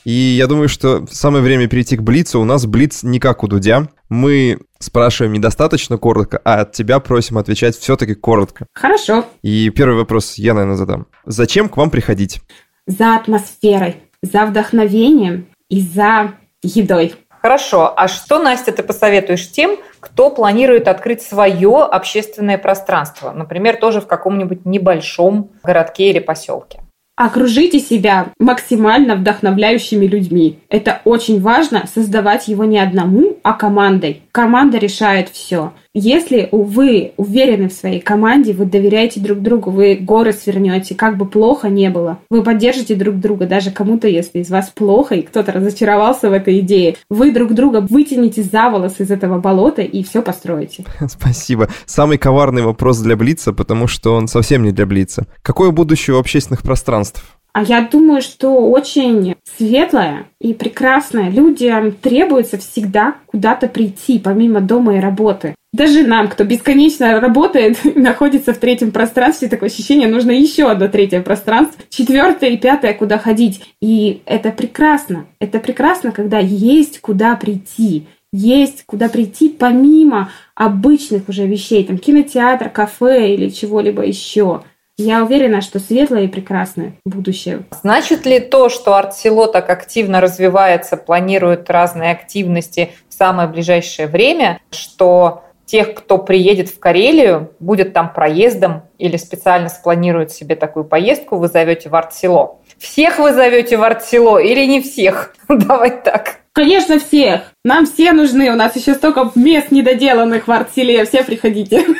И 0.06 0.12
я 0.12 0.48
думаю, 0.48 0.70
что 0.70 1.06
самое 1.12 1.44
время 1.44 1.68
перейти 1.68 1.98
к 1.98 2.02
Блицу. 2.02 2.40
У 2.40 2.46
нас 2.46 2.66
Блиц 2.66 3.04
не 3.04 3.20
как 3.20 3.44
у 3.44 3.50
Дудя. 3.50 3.90
Мы 4.08 4.60
спрашиваем 4.80 5.34
недостаточно 5.34 5.98
коротко, 5.98 6.40
а 6.46 6.62
от 6.62 6.72
тебя 6.72 7.02
просим 7.02 7.38
отвечать 7.38 7.76
все-таки 7.78 8.16
коротко. 8.16 8.68
Хорошо. 8.74 9.26
И 9.42 9.70
первый 9.72 9.98
вопрос 9.98 10.36
я, 10.36 10.54
наверное, 10.54 10.78
задам. 10.78 11.08
Зачем 11.26 11.68
к 11.68 11.76
вам 11.76 11.90
приходить? 11.90 12.40
За 12.88 13.18
атмосферой, 13.18 13.98
за 14.22 14.46
вдохновением 14.46 15.48
и 15.68 15.82
за 15.82 16.36
едой. 16.64 17.14
Хорошо. 17.42 17.94
А 17.96 18.08
что, 18.08 18.42
Настя, 18.42 18.72
ты 18.72 18.84
посоветуешь 18.84 19.52
тем, 19.52 19.78
кто 20.00 20.30
планирует 20.30 20.88
открыть 20.88 21.22
свое 21.22 21.84
общественное 21.84 22.58
пространство? 22.58 23.32
Например, 23.32 23.76
тоже 23.76 24.00
в 24.00 24.08
каком-нибудь 24.08 24.66
небольшом 24.66 25.52
городке 25.62 26.10
или 26.10 26.20
поселке. 26.20 26.85
Окружите 27.18 27.80
себя 27.80 28.34
максимально 28.40 29.16
вдохновляющими 29.16 30.06
людьми. 30.06 30.60
Это 30.68 31.02
очень 31.06 31.40
важно, 31.40 31.88
создавать 31.88 32.50
его 32.50 32.66
не 32.66 32.78
одному, 32.78 33.38
а 33.42 33.54
командой. 33.54 34.22
Команда 34.36 34.80
решает 34.80 35.30
все. 35.30 35.72
Если 35.94 36.50
вы 36.52 37.14
уверены 37.16 37.70
в 37.70 37.72
своей 37.72 38.02
команде, 38.02 38.52
вы 38.52 38.66
доверяете 38.66 39.22
друг 39.22 39.40
другу, 39.40 39.72
вы 39.72 39.96
горы 39.96 40.34
свернете, 40.34 40.94
как 40.94 41.16
бы 41.16 41.26
плохо 41.26 41.70
не 41.70 41.90
было. 41.90 42.20
Вы 42.30 42.44
поддержите 42.44 42.96
друг 42.96 43.18
друга, 43.18 43.48
даже 43.48 43.72
кому-то, 43.72 44.10
если 44.10 44.40
из 44.40 44.50
вас 44.50 44.74
плохо, 44.76 45.16
и 45.16 45.22
кто-то 45.22 45.54
разочаровался 45.54 46.30
в 46.30 46.34
этой 46.34 46.60
идее. 46.60 46.98
Вы 47.10 47.32
друг 47.32 47.54
друга 47.54 47.80
вытянете 47.80 48.44
за 48.44 48.70
волос 48.70 48.96
из 49.00 49.10
этого 49.10 49.40
болота 49.40 49.84
и 49.84 50.04
все 50.04 50.22
построите. 50.22 50.84
Спасибо. 51.08 51.70
Самый 51.86 52.18
коварный 52.18 52.64
вопрос 52.64 53.00
для 53.00 53.16
Блица, 53.16 53.54
потому 53.54 53.88
что 53.88 54.16
он 54.16 54.28
совсем 54.28 54.64
не 54.64 54.74
для 54.74 54.86
Блица. 54.86 55.28
Какое 55.44 55.72
будущее 55.72 56.18
у 56.18 56.20
общественных 56.20 56.62
пространств? 56.62 57.24
А 57.56 57.64
я 57.64 57.88
думаю, 57.90 58.22
что 58.22 58.70
очень 58.70 59.38
светлое 59.56 60.26
и 60.42 60.54
прекрасное. 60.54 61.30
Людям 61.30 61.94
требуется 61.94 62.58
всегда 62.58 63.16
куда-то 63.28 63.70
прийти, 63.70 64.20
помимо 64.20 64.60
дома 64.60 64.98
и 64.98 65.00
работы. 65.00 65.56
Даже 65.72 66.06
нам, 66.06 66.28
кто 66.28 66.44
бесконечно 66.44 67.18
работает, 67.22 67.78
находится 67.96 68.54
в 68.54 68.58
третьем 68.58 68.92
пространстве, 68.92 69.48
такое 69.48 69.70
ощущение, 69.70 70.10
нужно 70.10 70.32
еще 70.32 70.70
одно 70.70 70.90
третье 70.90 71.22
пространство, 71.22 71.82
четвертое 71.88 72.50
и 72.50 72.58
пятое, 72.58 72.94
куда 72.94 73.18
ходить. 73.18 73.64
И 73.82 74.22
это 74.26 74.52
прекрасно. 74.52 75.26
Это 75.40 75.60
прекрасно, 75.60 76.12
когда 76.12 76.40
есть 76.40 77.00
куда 77.00 77.38
прийти 77.38 78.06
есть 78.38 78.84
куда 78.86 79.08
прийти 79.08 79.48
помимо 79.48 80.30
обычных 80.56 81.30
уже 81.30 81.48
вещей, 81.48 81.86
там 81.86 81.98
кинотеатр, 81.98 82.70
кафе 82.70 83.34
или 83.34 83.48
чего-либо 83.48 84.04
еще. 84.06 84.62
Я 84.98 85.26
уверена, 85.26 85.60
что 85.60 85.80
светлое 85.80 86.24
и 86.24 86.28
прекрасное 86.30 86.94
будущее. 87.06 87.66
Значит 87.82 88.26
ли 88.26 88.40
то, 88.40 88.70
что 88.70 88.96
арт-село 88.96 89.46
так 89.46 89.70
активно 89.70 90.22
развивается, 90.22 90.96
планирует 90.96 91.70
разные 91.70 92.12
активности 92.12 92.92
в 93.10 93.14
самое 93.14 93.50
ближайшее 93.50 94.08
время, 94.08 94.62
что 94.72 95.44
тех, 95.66 95.96
кто 95.96 96.18
приедет 96.18 96.70
в 96.70 96.80
Карелию, 96.80 97.52
будет 97.60 97.92
там 97.92 98.14
проездом 98.14 98.84
или 98.98 99.18
специально 99.18 99.70
спланирует 99.70 100.32
себе 100.32 100.56
такую 100.56 100.86
поездку, 100.86 101.38
вы 101.38 101.48
зовете 101.48 101.90
в 101.90 101.96
арт-село. 101.96 102.62
Всех 102.78 103.20
вы 103.20 103.34
зовете 103.34 103.78
в 103.78 103.84
арт-село 103.84 104.40
или 104.40 104.66
не 104.66 104.82
всех? 104.82 105.36
Давай 105.50 105.92
так. 106.02 106.38
Конечно, 106.54 107.00
всех. 107.00 107.42
Нам 107.66 107.86
все 107.86 108.14
нужны. 108.14 108.50
У 108.50 108.56
нас 108.56 108.76
еще 108.76 108.94
столько 108.94 109.32
мест 109.36 109.72
недоделанных 109.72 110.48
в 110.48 110.52
арт-селе. 110.52 111.06
Все 111.06 111.24
приходите. 111.24 111.86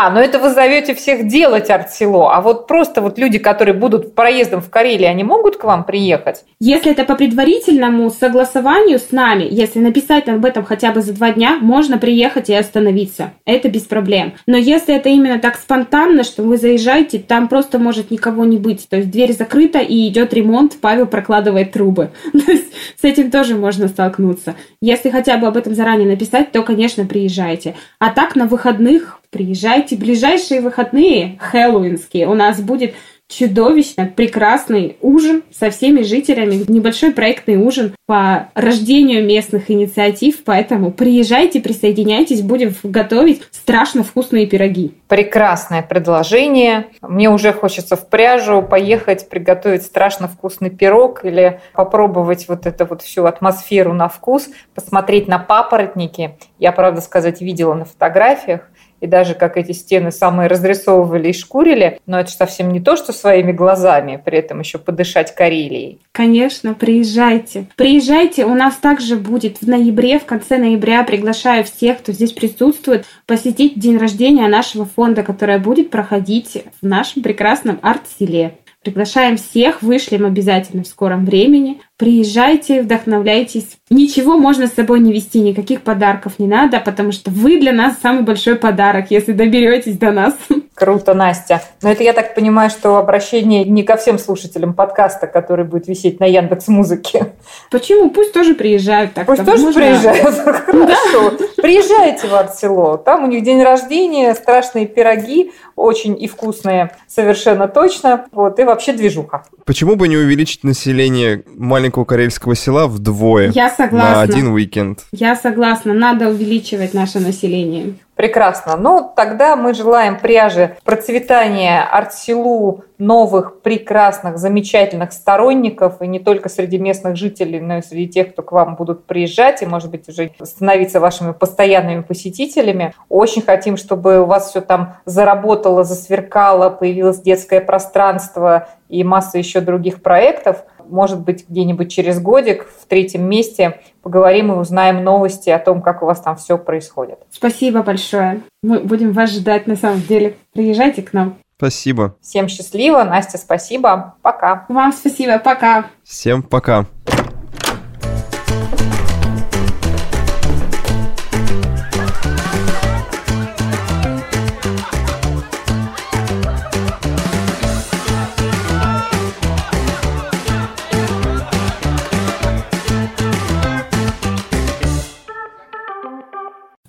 А, 0.00 0.10
ну 0.10 0.20
это 0.20 0.38
вы 0.38 0.50
зовете 0.50 0.94
всех 0.94 1.26
делать 1.26 1.70
арт-село, 1.70 2.28
а 2.28 2.40
вот 2.40 2.66
просто 2.66 3.00
вот 3.00 3.18
люди, 3.18 3.38
которые 3.38 3.74
будут 3.74 4.14
проездом 4.14 4.60
в 4.60 4.70
Карелии, 4.70 5.06
они 5.06 5.24
могут 5.24 5.56
к 5.56 5.64
вам 5.64 5.82
приехать? 5.82 6.44
Если 6.60 6.92
это 6.92 7.04
по 7.04 7.16
предварительному 7.16 8.08
согласованию 8.10 8.98
с 8.98 9.10
нами, 9.12 9.48
если 9.50 9.80
написать 9.80 10.28
об 10.28 10.44
этом 10.44 10.64
хотя 10.64 10.92
бы 10.92 11.00
за 11.00 11.14
два 11.14 11.32
дня, 11.32 11.58
можно 11.60 11.98
приехать 11.98 12.50
и 12.50 12.54
остановиться. 12.54 13.32
Это 13.46 13.68
без 13.70 13.82
проблем. 13.82 14.34
Но 14.46 14.56
если 14.56 14.94
это 14.94 15.08
именно 15.08 15.40
так 15.40 15.56
спонтанно, 15.56 16.22
что 16.28 16.42
вы 16.44 16.56
заезжаете, 16.56 17.18
там 17.18 17.48
просто 17.48 17.78
может 17.78 18.10
никого 18.10 18.44
не 18.44 18.58
быть. 18.58 18.88
То 18.88 18.98
есть 18.98 19.10
дверь 19.10 19.32
закрыта 19.32 19.80
и 19.80 20.08
идет 20.08 20.32
ремонт, 20.32 20.76
Павел 20.80 21.06
прокладывает 21.06 21.72
трубы. 21.72 22.10
То 22.32 22.52
есть 22.52 22.72
с 23.00 23.04
этим 23.04 23.30
тоже 23.30 23.56
можно 23.56 23.88
столкнуться. 23.88 24.54
Если 24.80 25.10
хотя 25.10 25.38
бы 25.38 25.46
об 25.46 25.56
этом 25.56 25.74
заранее 25.74 26.06
написать, 26.06 26.52
то, 26.52 26.62
конечно, 26.62 27.04
приезжайте. 27.04 27.74
А 27.98 28.10
так 28.10 28.36
на 28.36 28.46
выходных 28.46 29.20
приезжайте. 29.30 29.96
Ближайшие 29.96 30.60
выходные, 30.60 31.38
хэллоуинские, 31.40 32.28
у 32.28 32.34
нас 32.34 32.60
будет 32.60 32.94
чудовищно 33.28 34.06
прекрасный 34.06 34.96
ужин 35.02 35.42
со 35.52 35.70
всеми 35.70 36.02
жителями, 36.02 36.64
небольшой 36.66 37.12
проектный 37.12 37.56
ужин 37.56 37.94
по 38.06 38.48
рождению 38.54 39.24
местных 39.24 39.70
инициатив, 39.70 40.42
поэтому 40.44 40.90
приезжайте, 40.90 41.60
присоединяйтесь, 41.60 42.40
будем 42.40 42.74
готовить 42.82 43.42
страшно 43.50 44.02
вкусные 44.02 44.46
пироги. 44.46 44.94
Прекрасное 45.08 45.82
предложение. 45.82 46.86
Мне 47.02 47.28
уже 47.28 47.52
хочется 47.52 47.96
в 47.96 48.08
пряжу 48.08 48.62
поехать, 48.62 49.28
приготовить 49.28 49.82
страшно 49.82 50.26
вкусный 50.26 50.70
пирог 50.70 51.24
или 51.24 51.60
попробовать 51.74 52.48
вот 52.48 52.66
эту 52.66 52.86
вот 52.86 53.02
всю 53.02 53.26
атмосферу 53.26 53.92
на 53.92 54.08
вкус, 54.08 54.48
посмотреть 54.74 55.28
на 55.28 55.38
папоротники. 55.38 56.36
Я, 56.58 56.72
правда 56.72 57.02
сказать, 57.02 57.42
видела 57.42 57.74
на 57.74 57.84
фотографиях. 57.84 58.62
И 59.00 59.06
даже 59.06 59.34
как 59.34 59.56
эти 59.56 59.72
стены 59.72 60.10
самые 60.10 60.48
разрисовывали 60.48 61.28
и 61.28 61.32
шкурили, 61.32 62.00
но 62.06 62.20
это 62.20 62.30
же 62.30 62.36
совсем 62.36 62.70
не 62.70 62.80
то, 62.80 62.96
что 62.96 63.12
своими 63.12 63.52
глазами, 63.52 64.20
при 64.22 64.38
этом 64.38 64.60
еще 64.60 64.78
подышать 64.78 65.34
Карелией. 65.34 66.00
Конечно, 66.12 66.74
приезжайте. 66.74 67.66
Приезжайте, 67.76 68.44
у 68.44 68.54
нас 68.54 68.76
также 68.76 69.16
будет 69.16 69.60
в 69.60 69.68
ноябре, 69.68 70.18
в 70.18 70.26
конце 70.26 70.58
ноября 70.58 71.04
приглашаю 71.04 71.64
всех, 71.64 71.98
кто 71.98 72.12
здесь 72.12 72.32
присутствует, 72.32 73.06
посетить 73.26 73.78
день 73.78 73.98
рождения 73.98 74.48
нашего 74.48 74.84
фонда, 74.84 75.22
которое 75.22 75.58
будет 75.58 75.90
проходить 75.90 76.64
в 76.80 76.86
нашем 76.86 77.22
прекрасном 77.22 77.78
арт-селе. 77.82 78.54
Приглашаем 78.82 79.36
всех, 79.36 79.82
вышлем 79.82 80.24
обязательно 80.24 80.82
в 80.82 80.86
скором 80.86 81.24
времени. 81.24 81.80
Приезжайте, 81.98 82.82
вдохновляйтесь. 82.82 83.76
Ничего 83.90 84.36
можно 84.36 84.68
с 84.68 84.74
собой 84.74 85.00
не 85.00 85.12
вести, 85.12 85.40
никаких 85.40 85.82
подарков 85.82 86.34
не 86.38 86.46
надо, 86.46 86.78
потому 86.78 87.10
что 87.10 87.32
вы 87.32 87.58
для 87.58 87.72
нас 87.72 87.94
самый 88.00 88.22
большой 88.22 88.54
подарок, 88.54 89.10
если 89.10 89.32
доберетесь 89.32 89.98
до 89.98 90.12
нас. 90.12 90.36
Круто, 90.74 91.12
Настя. 91.12 91.60
Но 91.82 91.90
это 91.90 92.04
я 92.04 92.12
так 92.12 92.36
понимаю, 92.36 92.70
что 92.70 92.98
обращение 92.98 93.64
не 93.64 93.82
ко 93.82 93.96
всем 93.96 94.16
слушателям 94.20 94.74
подкаста, 94.74 95.26
который 95.26 95.64
будет 95.64 95.88
висеть 95.88 96.20
на 96.20 96.24
Яндекс 96.26 96.68
Музыке. 96.68 97.32
Почему? 97.68 98.10
Пусть 98.10 98.32
тоже 98.32 98.54
приезжают. 98.54 99.14
Так 99.14 99.26
Пусть 99.26 99.44
тоже 99.44 99.64
можно... 99.64 99.80
приезжают. 99.80 100.22
Хорошо. 100.66 101.32
Приезжайте 101.56 102.28
в 102.28 102.34
арт-село. 102.34 102.96
Там 102.96 103.24
у 103.24 103.26
них 103.26 103.42
день 103.42 103.60
рождения, 103.60 104.36
страшные 104.36 104.86
пироги, 104.86 105.50
очень 105.74 106.20
и 106.22 106.28
вкусные, 106.28 106.92
совершенно 107.08 107.66
точно. 107.66 108.26
Вот, 108.30 108.60
и 108.60 108.64
вообще 108.64 108.92
движуха. 108.92 109.42
Почему 109.64 109.96
бы 109.96 110.06
не 110.06 110.16
увеличить 110.16 110.62
население 110.62 111.42
маленького 111.88 112.04
карельского 112.04 112.54
села 112.54 112.86
вдвое? 112.86 113.50
Я 113.50 113.70
согласна. 113.70 114.16
На 114.16 114.20
один 114.20 114.48
уикенд. 114.48 115.00
Я 115.12 115.34
согласна. 115.36 115.94
Надо 115.94 116.28
увеличивать 116.28 116.92
наше 116.92 117.18
население. 117.18 117.94
Прекрасно. 118.14 118.76
Ну, 118.76 119.12
тогда 119.14 119.56
мы 119.56 119.74
желаем 119.74 120.18
пряже 120.18 120.76
процветания 120.84 121.82
арт-селу 121.84 122.82
новых, 122.98 123.60
прекрасных, 123.62 124.38
замечательных 124.38 125.12
сторонников, 125.12 126.02
и 126.02 126.08
не 126.08 126.18
только 126.18 126.48
среди 126.48 126.78
местных 126.78 127.16
жителей, 127.16 127.60
но 127.60 127.78
и 127.78 127.82
среди 127.82 128.08
тех, 128.08 128.32
кто 128.32 128.42
к 128.42 128.50
вам 128.50 128.74
будут 128.74 129.06
приезжать 129.06 129.62
и, 129.62 129.66
может 129.66 129.90
быть, 129.90 130.08
уже 130.08 130.32
становиться 130.42 130.98
вашими 130.98 131.32
постоянными 131.32 132.02
посетителями. 132.02 132.92
Очень 133.08 133.42
хотим, 133.42 133.76
чтобы 133.76 134.20
у 134.20 134.26
вас 134.26 134.50
все 134.50 134.60
там 134.60 134.96
заработало, 135.04 135.84
засверкало, 135.84 136.70
появилось 136.70 137.20
детское 137.20 137.60
пространство 137.60 138.68
и 138.88 139.04
масса 139.04 139.38
еще 139.38 139.60
других 139.60 140.02
проектов– 140.02 140.64
может 140.88 141.20
быть, 141.20 141.48
где-нибудь 141.48 141.90
через 141.90 142.20
годик 142.20 142.66
в 142.80 142.86
третьем 142.86 143.28
месте 143.28 143.80
поговорим 144.02 144.52
и 144.52 144.56
узнаем 144.56 145.04
новости 145.04 145.50
о 145.50 145.58
том, 145.58 145.82
как 145.82 146.02
у 146.02 146.06
вас 146.06 146.20
там 146.20 146.36
все 146.36 146.58
происходит. 146.58 147.18
Спасибо 147.30 147.82
большое. 147.82 148.42
Мы 148.62 148.80
будем 148.80 149.12
вас 149.12 149.30
ждать 149.30 149.66
на 149.66 149.76
самом 149.76 150.02
деле. 150.02 150.36
Приезжайте 150.52 151.02
к 151.02 151.12
нам. 151.12 151.38
Спасибо. 151.56 152.16
Всем 152.22 152.48
счастливо. 152.48 153.02
Настя, 153.02 153.36
спасибо. 153.36 154.14
Пока. 154.22 154.64
Вам 154.68 154.92
спасибо. 154.92 155.38
Пока. 155.38 155.86
Всем 156.04 156.42
пока. 156.42 156.86